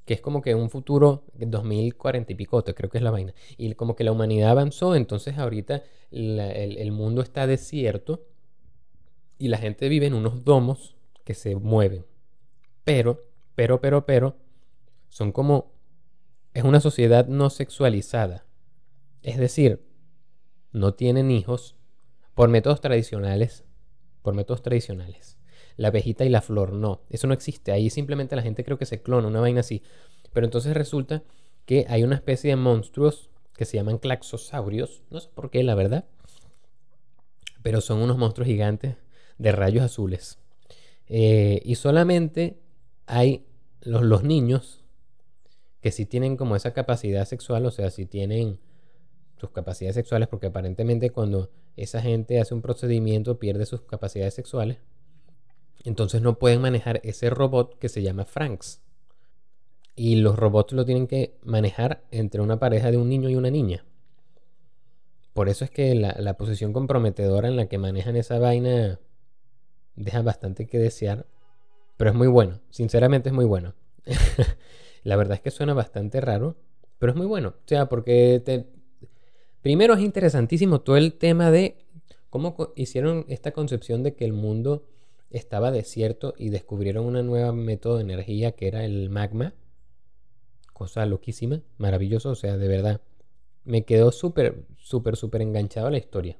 que 0.06 0.13
es 0.13 0.22
como 0.22 0.41
que 0.41 0.56
un 0.56 0.70
futuro 0.70 1.26
2040 1.36 2.32
y 2.32 2.36
picote, 2.36 2.74
creo 2.74 2.89
que 2.89 2.98
es 2.98 3.04
la 3.04 3.12
vaina. 3.12 3.34
Y 3.58 3.74
como 3.76 3.96
que 3.96 4.06
la 4.06 4.13
humanidad 4.13 4.52
avanzó, 4.52 4.96
entonces 4.96 5.38
ahorita 5.38 5.84
el, 6.12 6.39
el, 6.39 6.91
mundo 6.93 7.22
está 7.22 7.46
desierto 7.46 8.26
y 9.38 9.50
la 9.50 9.58
gente 9.58 9.89
vive 9.89 10.06
en 10.06 10.13
unos 10.13 10.46
domos 10.46 10.96
que 11.26 11.34
se 11.34 11.58
mueven. 11.58 12.06
Pero, 12.86 13.26
pero, 13.54 13.82
pero, 13.82 14.06
pero, 14.06 14.38
son 15.10 15.34
como... 15.34 15.74
Es 16.54 16.63
una 16.63 16.80
sociedad 16.80 17.28
no 17.28 17.50
sexualizada. 17.50 18.46
Es 19.24 19.38
decir, 19.38 19.86
no 20.72 20.93
tienen 20.93 21.32
hijos 21.32 21.76
por 22.34 22.48
métodos 22.48 22.80
tradicionales 22.80 23.66
por 24.28 24.34
métodos 24.34 24.62
tradicionales. 24.62 25.38
La 25.78 25.88
abejita 25.88 26.26
y 26.26 26.30
la 26.30 26.42
flor, 26.42 26.74
no, 26.74 27.00
eso 27.10 27.28
no 27.28 27.34
existe. 27.34 27.72
Ahí 27.72 27.90
simplemente 27.90 28.36
la 28.36 28.42
gente 28.42 28.66
creo 28.66 28.78
que 28.78 28.86
se 28.86 29.02
clona, 29.02 29.30
una 29.30 29.40
vaina 29.40 29.62
así. 29.62 29.84
Pero 30.34 30.46
entonces 30.46 30.74
resulta 30.74 31.24
que 31.66 31.86
hay 31.88 32.04
una 32.04 32.16
especie 32.16 32.50
de 32.50 32.58
monstruos 32.58 33.30
que 33.56 33.63
se 33.63 33.78
llaman 33.78 34.00
claxosaurios, 34.00 35.02
no 35.12 35.22
sé 35.22 35.30
por 35.34 35.50
qué, 35.50 35.63
la 35.63 35.76
verdad. 35.76 36.04
Pero 37.63 37.80
son 37.80 38.00
unos 38.00 38.18
monstruos 38.18 38.50
gigantes 38.50 38.98
de 39.38 39.52
rayos 39.54 39.86
azules. 39.86 40.40
Eh, 41.08 41.62
y 41.63 41.76
solamente 41.76 42.60
hay 43.06 43.46
los, 43.80 44.24
niños 44.24 44.84
que 45.80 45.94
sí 45.94 46.06
tienen 46.06 46.36
como 46.36 46.58
esa 46.58 46.74
capacidad 46.74 47.24
sexual, 47.24 47.66
o 47.66 47.72
sea, 47.72 47.92
si 47.92 48.06
tienen 48.06 48.60
sus 49.38 49.52
capacidades 49.52 49.96
sexuales, 49.96 50.28
porque 50.28 50.48
aparentemente 50.48 51.12
cuando 51.12 51.50
esa 51.78 52.02
gente 52.02 52.42
hace 52.42 52.54
un 52.54 52.62
procedimiento 52.62 53.40
pierde 53.40 53.66
sus 53.66 53.82
capacidades 53.82 54.34
sexuales, 54.34 54.80
entonces 55.86 56.22
no 56.22 56.38
pueden 56.38 56.62
manejar 56.62 57.00
ese 57.04 57.30
robot 57.30 57.78
que 57.80 57.88
se 57.88 58.02
llama 58.02 58.26
Franks. 58.26 58.82
Y 59.96 60.18
los 60.18 60.36
robots 60.36 60.74
lo 60.74 60.86
tienen 60.86 61.08
que 61.08 61.38
manejar 61.44 62.04
entre 62.12 62.42
una 62.42 62.60
pareja 62.60 62.92
de 62.92 62.98
un 62.98 63.10
niño 63.10 63.30
y 63.30 63.36
una 63.36 63.50
niña. 63.50 63.86
Por 65.34 65.50
eso 65.50 65.63
es 65.66 65.72
que 65.72 65.96
la, 65.96 66.16
la 66.20 66.36
posición 66.36 66.74
comprometedora 66.74 67.48
en 67.48 67.56
la 67.56 67.68
que 67.68 67.78
manejan 67.78 68.16
esa 68.16 68.38
vaina 68.38 69.00
deja 69.96 70.22
bastante 70.22 70.68
que 70.68 70.78
desear. 70.78 71.26
Pero 71.96 72.12
es 72.12 72.16
muy 72.16 72.28
bueno, 72.28 72.60
sinceramente 72.70 73.30
es 73.30 73.36
muy 73.36 73.46
bueno. 73.46 73.74
la 75.04 75.16
verdad 75.16 75.36
es 75.36 75.42
que 75.42 75.52
suena 75.52 75.74
bastante 75.74 76.22
raro, 76.22 76.58
pero 77.00 77.12
es 77.12 77.18
muy 77.18 77.28
bueno. 77.28 77.50
O 77.50 77.68
sea, 77.68 77.88
porque 77.88 78.42
te, 78.44 78.68
Primero 79.67 79.95
es 79.95 79.99
interesantísimo 79.99 80.80
todo 80.80 80.95
el 80.95 81.15
tema 81.15 81.51
de 81.51 81.75
cómo 82.30 82.56
hicieron 82.77 83.25
esta 83.27 83.51
concepción 83.51 84.01
de 84.01 84.15
que 84.15 84.23
el 84.23 84.32
mundo 84.32 84.86
estaba 85.30 85.71
desierto 85.71 86.34
y 86.38 86.51
descubrieron 86.51 87.06
una 87.06 87.21
nueva 87.21 87.51
método 87.51 87.97
de 87.97 88.03
energía 88.03 88.53
que 88.53 88.69
era 88.69 88.86
el 88.86 89.10
magma. 89.10 89.56
Cosa 90.71 91.06
loquísima, 91.06 91.63
maravilloso, 91.80 92.30
o 92.30 92.36
sea, 92.36 92.56
de 92.56 92.65
verdad. 92.69 93.01
Me 93.65 93.84
quedó 93.84 94.13
súper, 94.13 94.63
súper, 94.77 95.17
súper 95.17 95.41
enganchado 95.41 95.88
a 95.88 95.91
la 95.91 95.97
historia. 95.97 96.38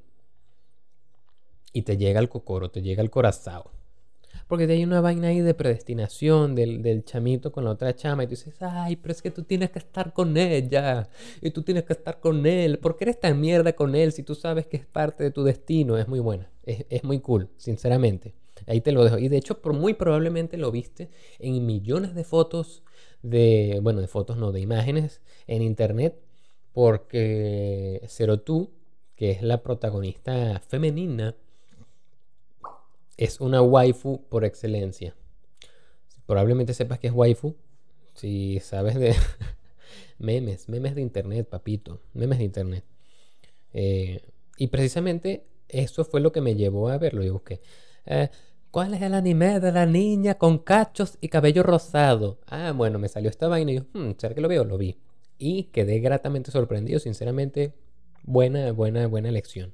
Y 1.74 1.82
te 1.82 1.98
llega 1.98 2.22
el 2.22 2.30
cocoro, 2.30 2.72
te 2.72 2.82
llega 2.82 3.04
el 3.04 3.10
corazón. 3.10 3.64
Porque 4.48 4.64
hay 4.64 4.84
una 4.84 5.02
vaina 5.02 5.28
ahí 5.28 5.42
de 5.42 5.54
predestinación 5.54 6.56
del, 6.56 7.04
chamito 7.04 7.52
con 7.52 7.66
la 7.66 7.72
otra 7.72 7.94
chama. 7.94 8.24
Y 8.24 8.28
tú 8.28 8.32
dices, 8.32 8.56
ay, 8.62 8.96
pero 8.96 9.12
es 9.12 9.22
que 9.22 9.30
tú 9.30 9.44
tienes 9.44 9.72
que 9.72 9.80
estar 9.80 10.14
con 10.14 10.38
ella. 10.38 11.10
Y 11.42 11.52
tú 11.52 11.64
tienes 11.64 11.84
que 11.84 11.94
estar 11.94 12.22
con 12.22 12.46
él. 12.46 12.80
¿Por 12.80 12.96
qué 12.96 13.04
eres 13.06 13.20
tan 13.20 13.40
mierda 13.42 13.74
con 13.74 13.94
él 13.94 14.14
si 14.14 14.24
tú 14.24 14.36
sabes 14.36 14.66
que 14.66 14.78
es 14.78 14.86
parte 14.86 15.24
de 15.24 15.32
tu 15.32 15.44
destino? 15.44 15.98
Es 15.98 16.08
muy 16.08 16.20
buena. 16.20 16.50
Es, 16.64 17.04
muy 17.04 17.20
cool, 17.20 17.50
sinceramente. 17.58 18.36
Ahí 18.68 18.80
te 18.80 18.94
lo 18.94 19.04
dejo. 19.04 19.18
Y 19.18 19.28
de 19.28 19.38
hecho, 19.38 19.62
por 19.62 19.74
muy 19.74 19.94
probablemente 19.94 20.58
lo 20.58 20.72
viste 20.72 21.10
en 21.40 21.66
millones 21.66 22.16
de 22.16 22.24
fotos 22.24 22.84
de, 23.22 23.80
bueno, 23.82 24.00
de 24.00 24.08
fotos 24.08 24.38
no, 24.38 24.54
de 24.54 24.62
imágenes 24.62 25.22
en 25.48 25.62
internet. 25.62 26.22
Porque 26.72 28.02
Zero 28.08 28.40
Tú, 28.40 28.72
que 29.16 29.32
es 29.32 29.42
la 29.42 29.62
protagonista 29.62 30.62
femenina 30.68 31.36
es 33.18 33.42
una 33.42 33.62
waifu 33.62 34.22
por 34.30 34.46
excelencia. 34.46 35.16
Probablemente 36.26 36.74
sepas 36.74 37.00
que 37.00 37.08
es 37.08 37.14
waifu. 37.14 37.56
Si 38.14 38.60
sabes 38.60 38.96
de 38.96 39.16
memes, 40.20 40.70
memes 40.70 40.96
de 40.96 41.02
internet, 41.02 41.48
papito, 41.50 42.02
memes 42.14 42.38
de 42.40 42.46
internet. 42.46 42.86
Eh, 43.74 44.22
y 44.58 44.68
precisamente 44.68 45.46
eso 45.68 46.06
fue 46.06 46.22
lo 46.22 46.32
que 46.32 46.42
me 46.42 46.56
llevó 46.56 46.90
a 46.90 46.98
verlo. 46.98 47.24
Y 47.24 47.30
busqué, 47.30 47.62
eh, 48.06 48.30
¿cuál 48.72 48.94
es 48.94 49.02
el 49.02 49.14
anime 49.14 49.60
de 49.60 49.72
la 49.72 49.86
niña 49.86 50.36
con 50.36 50.60
cachos 50.60 51.18
y 51.22 51.30
cabello 51.30 51.64
rosado? 51.64 52.40
Ah, 52.48 52.74
bueno, 52.76 53.00
me 53.00 53.10
salió 53.10 53.30
esta 53.30 53.48
vaina 53.48 53.72
y 53.72 53.76
yo, 53.76 53.86
hmm, 53.94 54.12
¿será 54.18 54.36
que 54.36 54.42
lo 54.42 54.48
veo? 54.48 54.64
Lo 54.64 54.78
vi. 54.78 54.98
Y 55.38 55.66
quedé 55.66 56.00
gratamente 56.00 56.52
sorprendido, 56.52 57.00
sinceramente. 57.00 57.74
Buena, 58.24 58.72
buena, 58.72 59.08
buena 59.08 59.30
elección. 59.30 59.74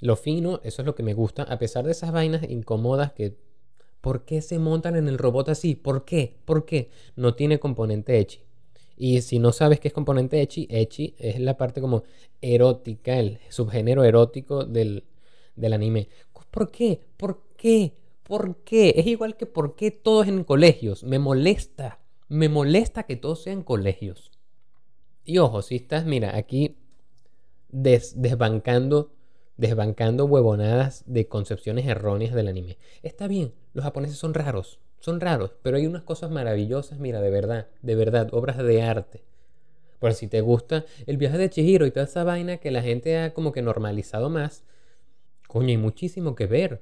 Lo 0.00 0.16
fino, 0.16 0.60
eso 0.62 0.82
es 0.82 0.86
lo 0.86 0.94
que 0.94 1.02
me 1.02 1.14
gusta, 1.14 1.42
a 1.42 1.58
pesar 1.58 1.84
de 1.84 1.92
esas 1.92 2.12
vainas 2.12 2.48
incómodas 2.48 3.12
que... 3.12 3.36
¿Por 4.00 4.24
qué 4.24 4.42
se 4.42 4.60
montan 4.60 4.94
en 4.94 5.08
el 5.08 5.18
robot 5.18 5.48
así? 5.48 5.74
¿Por 5.74 6.04
qué? 6.04 6.36
¿Por 6.44 6.64
qué? 6.64 6.88
No 7.16 7.34
tiene 7.34 7.58
componente 7.58 8.18
Echi. 8.20 8.40
Y 8.96 9.22
si 9.22 9.40
no 9.40 9.52
sabes 9.52 9.80
qué 9.80 9.88
es 9.88 9.94
componente 9.94 10.40
Echi, 10.40 10.68
Echi 10.70 11.16
es 11.18 11.40
la 11.40 11.56
parte 11.56 11.80
como 11.80 12.04
erótica, 12.40 13.18
el 13.18 13.40
subgénero 13.48 14.04
erótico 14.04 14.64
del, 14.64 15.04
del 15.56 15.72
anime. 15.72 16.08
¿Por 16.50 16.70
qué? 16.70 17.00
¿Por 17.16 17.42
qué? 17.56 17.94
¿Por 18.22 18.56
qué? 18.64 18.94
Es 18.96 19.06
igual 19.06 19.36
que 19.36 19.46
por 19.46 19.74
qué 19.74 19.90
todo 19.90 20.22
es 20.22 20.28
en 20.28 20.44
colegios. 20.44 21.02
Me 21.02 21.18
molesta. 21.18 21.98
Me 22.28 22.48
molesta 22.48 23.04
que 23.04 23.16
todo 23.16 23.36
sea 23.36 23.52
en 23.52 23.62
colegios. 23.62 24.30
Y 25.24 25.38
ojo, 25.38 25.62
si 25.62 25.76
estás, 25.76 26.06
mira, 26.06 26.36
aquí 26.36 26.76
desbancando, 27.70 29.12
desbancando 29.58 30.24
huevonadas 30.24 31.04
de 31.06 31.28
concepciones 31.28 31.86
erróneas 31.86 32.34
del 32.34 32.48
anime. 32.48 32.78
Está 33.02 33.28
bien, 33.28 33.52
los 33.74 33.84
japoneses 33.84 34.16
son 34.16 34.32
raros, 34.32 34.80
son 35.00 35.20
raros, 35.20 35.52
pero 35.62 35.76
hay 35.76 35.86
unas 35.86 36.04
cosas 36.04 36.30
maravillosas, 36.30 36.98
mira, 36.98 37.20
de 37.20 37.30
verdad, 37.30 37.68
de 37.82 37.94
verdad, 37.94 38.28
obras 38.32 38.56
de 38.56 38.82
arte. 38.82 39.24
Por 39.98 40.14
si 40.14 40.28
te 40.28 40.40
gusta 40.40 40.86
el 41.06 41.16
viaje 41.16 41.38
de 41.38 41.50
Chihiro 41.50 41.84
y 41.84 41.90
toda 41.90 42.06
esa 42.06 42.24
vaina 42.24 42.58
que 42.58 42.70
la 42.70 42.82
gente 42.82 43.18
ha 43.18 43.34
como 43.34 43.52
que 43.52 43.60
normalizado 43.60 44.30
más, 44.30 44.64
coño, 45.48 45.68
hay 45.68 45.76
muchísimo 45.76 46.36
que 46.36 46.46
ver. 46.46 46.80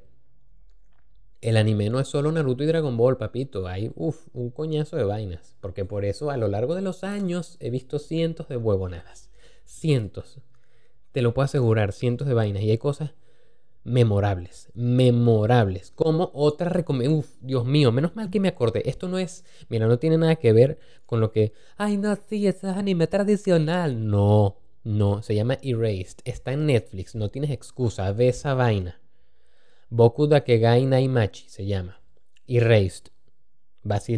El 1.41 1.57
anime 1.57 1.89
no 1.91 2.01
es 2.01 2.09
solo 2.09 2.33
Naruto 2.33 2.65
y 2.65 2.67
Dragon 2.67 2.97
Ball, 2.97 3.17
papito. 3.19 3.69
Hay, 3.69 3.93
uff, 3.95 4.27
un 4.33 4.51
coñazo 4.51 4.97
de 4.97 5.05
vainas. 5.05 5.55
Porque 5.61 5.85
por 5.85 6.05
eso 6.05 6.31
a 6.31 6.37
lo 6.37 6.49
largo 6.49 6.75
de 6.75 6.83
los 6.83 7.05
años 7.05 7.57
he 7.61 7.71
visto 7.71 7.99
cientos 7.99 8.49
de 8.49 8.57
huevonadas. 8.57 9.31
Cientos. 9.65 10.41
Te 11.17 11.23
lo 11.23 11.33
puedo 11.33 11.47
asegurar, 11.47 11.95
cientos 11.95 12.29
de 12.29 12.35
vainas. 12.35 12.63
Y 12.63 12.71
hay 12.71 12.77
cosas 12.77 13.15
memorables. 13.85 14.69
Memorables. 14.75 15.91
Como 15.93 16.31
otra 16.35 16.69
recomendación. 16.69 17.21
Uf, 17.21 17.39
Dios 17.41 17.65
mío, 17.65 17.91
menos 17.91 18.15
mal 18.15 18.29
que 18.29 18.39
me 18.39 18.49
acordé. 18.49 18.83
Esto 18.85 19.09
no 19.09 19.17
es. 19.17 19.43
Mira, 19.71 19.87
no 19.87 19.99
tiene 19.99 20.19
nada 20.19 20.37
que 20.37 20.53
ver 20.53 20.79
con 21.07 21.21
lo 21.21 21.33
que. 21.33 21.55
Ay, 21.79 21.97
no, 21.97 22.15
sí, 22.29 22.47
ese 22.47 22.69
es 22.69 22.77
anime 22.77 23.07
tradicional. 23.07 24.11
No, 24.11 24.59
no. 24.85 25.23
Se 25.23 25.35
llama 25.35 25.57
Erased. 25.63 26.19
Está 26.27 26.53
en 26.53 26.67
Netflix. 26.67 27.15
No 27.15 27.31
tienes 27.31 27.51
excusa. 27.51 28.13
Ve 28.13 28.29
esa 28.29 28.53
vaina. 28.53 29.01
Boku 29.89 30.27
Dakegai 30.27 30.85
Naimachi 30.85 31.49
se 31.49 31.65
llama. 31.65 31.99
Erased. 32.47 33.07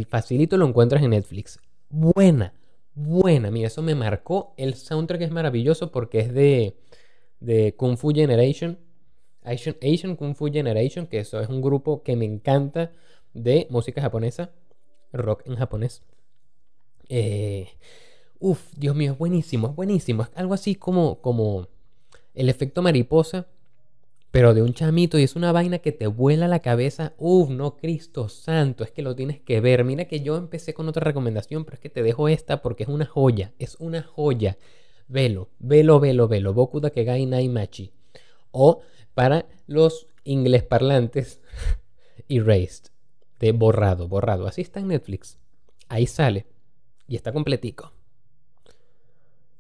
facilito 0.09 0.57
lo 0.57 0.67
encuentras 0.67 1.01
en 1.05 1.11
Netflix. 1.11 1.61
Buena, 1.91 2.55
buena. 2.99 3.51
Mira, 3.51 3.69
eso 3.69 3.83
me 3.83 3.95
marcó. 3.95 4.55
El 4.57 4.75
soundtrack 4.75 5.23
es 5.23 5.31
maravilloso 5.31 5.91
porque 5.93 6.21
es 6.21 6.35
de, 6.35 6.77
de 7.41 7.75
Kung 7.77 7.97
Fu 7.97 8.11
Generation. 8.11 8.79
Asian, 9.43 10.17
Kung 10.17 10.35
Fu 10.35 10.47
Generation, 10.53 11.07
que 11.07 11.21
eso 11.21 11.41
es 11.41 11.49
un 11.49 11.63
grupo 11.63 12.03
que 12.03 12.17
me 12.17 12.27
encanta 12.27 12.93
de 13.33 13.67
música 13.71 14.03
japonesa. 14.03 14.51
Rock 15.13 15.43
en 15.47 15.57
japonés. 15.57 16.03
Eh, 17.09 17.69
uf, 18.39 18.61
Dios 18.77 18.95
mío, 18.95 19.13
es 19.13 19.19
buenísimo, 19.19 19.69
es 19.69 19.75
buenísimo. 19.75 20.25
Es 20.25 20.31
algo 20.35 20.55
así 20.55 20.75
como, 20.75 21.21
como 21.23 21.69
el 22.35 22.49
efecto 22.49 22.83
mariposa 22.83 23.47
pero 24.31 24.53
de 24.53 24.63
un 24.63 24.75
chamito 24.75 25.19
y 25.19 25.23
es 25.23 25.37
una 25.37 25.53
vaina 25.53 25.79
que 25.79 25.93
te 25.93 26.07
vuela 26.07 26.49
la 26.49 26.61
cabeza. 26.61 27.15
Uf, 27.17 27.49
no, 27.51 27.77
Cristo 27.77 28.29
Santo, 28.29 28.85
es 28.85 28.91
que 28.91 29.03
lo 29.03 29.17
tienes 29.17 29.41
que 29.41 29.61
ver. 29.61 29.85
Mira 29.85 30.05
que 30.05 30.21
yo 30.21 30.37
empecé 30.37 30.75
con 30.75 30.89
otra 30.89 31.05
recomendación, 31.05 31.65
pero 31.65 31.77
es 31.77 31.81
que 31.81 31.89
te 31.89 32.03
dejo 32.03 32.29
esta 32.29 32.61
porque 32.61 32.83
es 32.83 32.89
una 32.89 33.07
joya, 33.07 33.53
es 33.59 33.77
una 33.81 34.03
joya. 34.03 34.59
Velo, 35.09 35.49
velo, 35.59 35.99
velo, 36.01 36.29
velo. 36.29 36.53
Boku 36.53 36.81
Kegai 36.81 37.25
Naimachi. 37.25 37.93
O 38.51 38.83
para 39.15 39.47
los 39.67 40.07
inglés 40.25 40.63
parlantes, 40.63 41.41
Erased. 42.29 42.91
De 43.41 43.53
borrado, 43.53 44.09
borrado. 44.09 44.47
Así 44.47 44.61
está 44.61 44.81
en 44.81 44.89
Netflix. 44.89 45.39
Ahí 45.89 46.07
sale. 46.07 46.47
Y 47.07 47.17
está 47.17 47.33
completico. 47.33 47.93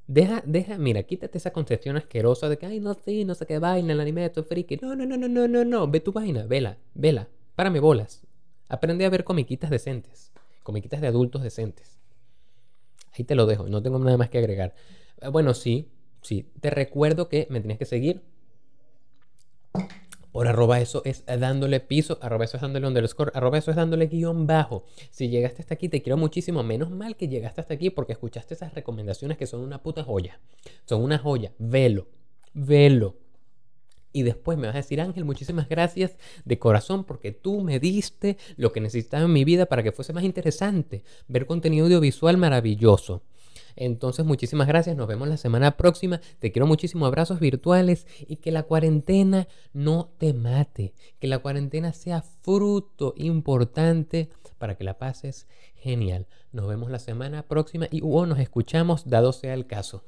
Deja, 0.08 0.42
deja, 0.46 0.78
mira, 0.78 1.02
quítate 1.02 1.36
esa 1.36 1.52
concepción 1.52 1.98
asquerosa 1.98 2.48
de 2.48 2.56
que, 2.56 2.64
ay, 2.64 2.80
no, 2.80 2.94
sí, 2.94 3.26
no 3.26 3.34
sé 3.34 3.44
qué 3.44 3.58
vaina, 3.58 3.92
el 3.92 4.00
anime 4.00 4.22
de 4.22 4.30
tu 4.30 4.42
friki. 4.42 4.78
No, 4.80 4.96
no, 4.96 5.04
no, 5.04 5.18
no, 5.18 5.28
no, 5.28 5.46
no, 5.46 5.64
no, 5.66 5.86
ve 5.86 6.00
tu 6.00 6.12
vaina, 6.12 6.46
vela, 6.46 6.78
vela, 6.94 7.28
párame 7.54 7.78
bolas. 7.78 8.22
Aprende 8.70 9.04
a 9.04 9.10
ver 9.10 9.24
comiquitas 9.24 9.68
decentes, 9.68 10.32
comiquitas 10.62 11.02
de 11.02 11.08
adultos 11.08 11.42
decentes. 11.42 11.98
Ahí 13.12 13.24
te 13.24 13.34
lo 13.34 13.44
dejo, 13.44 13.68
no 13.68 13.82
tengo 13.82 13.98
nada 13.98 14.16
más 14.16 14.30
que 14.30 14.38
agregar. 14.38 14.74
Bueno, 15.30 15.52
sí, 15.52 15.90
sí, 16.22 16.50
te 16.58 16.70
recuerdo 16.70 17.28
que 17.28 17.46
me 17.50 17.60
tienes 17.60 17.76
que 17.76 17.84
seguir 17.84 18.22
por 20.38 20.46
arroba 20.46 20.80
eso 20.80 21.02
es 21.04 21.24
dándole 21.26 21.80
piso, 21.80 22.16
arroba 22.22 22.44
eso 22.44 22.58
es 22.58 22.60
dándole 22.60 22.86
underscore, 22.86 23.32
arroba 23.34 23.58
eso 23.58 23.72
es 23.72 23.76
dándole 23.76 24.06
guion 24.06 24.46
bajo. 24.46 24.84
Si 25.10 25.28
llegaste 25.30 25.62
hasta 25.62 25.74
aquí, 25.74 25.88
te 25.88 26.00
quiero 26.00 26.16
muchísimo. 26.16 26.62
Menos 26.62 26.92
mal 26.92 27.16
que 27.16 27.26
llegaste 27.26 27.60
hasta 27.60 27.74
aquí 27.74 27.90
porque 27.90 28.12
escuchaste 28.12 28.54
esas 28.54 28.72
recomendaciones 28.72 29.36
que 29.36 29.48
son 29.48 29.62
una 29.62 29.82
puta 29.82 30.04
joya. 30.04 30.38
Son 30.84 31.02
una 31.02 31.18
joya. 31.18 31.54
Velo, 31.58 32.06
velo. 32.54 33.16
Y 34.12 34.22
después 34.22 34.56
me 34.58 34.68
vas 34.68 34.76
a 34.76 34.78
decir, 34.78 35.00
Ángel, 35.00 35.24
muchísimas 35.24 35.68
gracias 35.68 36.16
de 36.44 36.56
corazón 36.56 37.02
porque 37.02 37.32
tú 37.32 37.60
me 37.60 37.80
diste 37.80 38.36
lo 38.56 38.70
que 38.70 38.80
necesitaba 38.80 39.24
en 39.24 39.32
mi 39.32 39.42
vida 39.42 39.66
para 39.66 39.82
que 39.82 39.90
fuese 39.90 40.12
más 40.12 40.22
interesante. 40.22 41.02
Ver 41.26 41.46
contenido 41.46 41.86
audiovisual 41.86 42.36
maravilloso. 42.36 43.24
Entonces, 43.76 44.24
muchísimas 44.24 44.68
gracias. 44.68 44.96
Nos 44.96 45.08
vemos 45.08 45.28
la 45.28 45.36
semana 45.36 45.76
próxima. 45.76 46.20
Te 46.38 46.52
quiero 46.52 46.66
muchísimo. 46.66 47.06
Abrazos 47.06 47.40
virtuales 47.40 48.06
y 48.26 48.36
que 48.36 48.52
la 48.52 48.64
cuarentena 48.64 49.48
no 49.72 50.10
te 50.18 50.32
mate. 50.32 50.94
Que 51.18 51.28
la 51.28 51.38
cuarentena 51.38 51.92
sea 51.92 52.22
fruto 52.22 53.14
importante 53.16 54.30
para 54.58 54.76
que 54.76 54.84
la 54.84 54.98
pases 54.98 55.46
genial. 55.74 56.26
Nos 56.52 56.66
vemos 56.68 56.90
la 56.90 56.98
semana 56.98 57.42
próxima 57.42 57.86
y 57.90 58.00
o 58.02 58.26
nos 58.26 58.38
escuchamos 58.38 59.08
dado 59.08 59.32
sea 59.32 59.54
el 59.54 59.66
caso. 59.66 60.04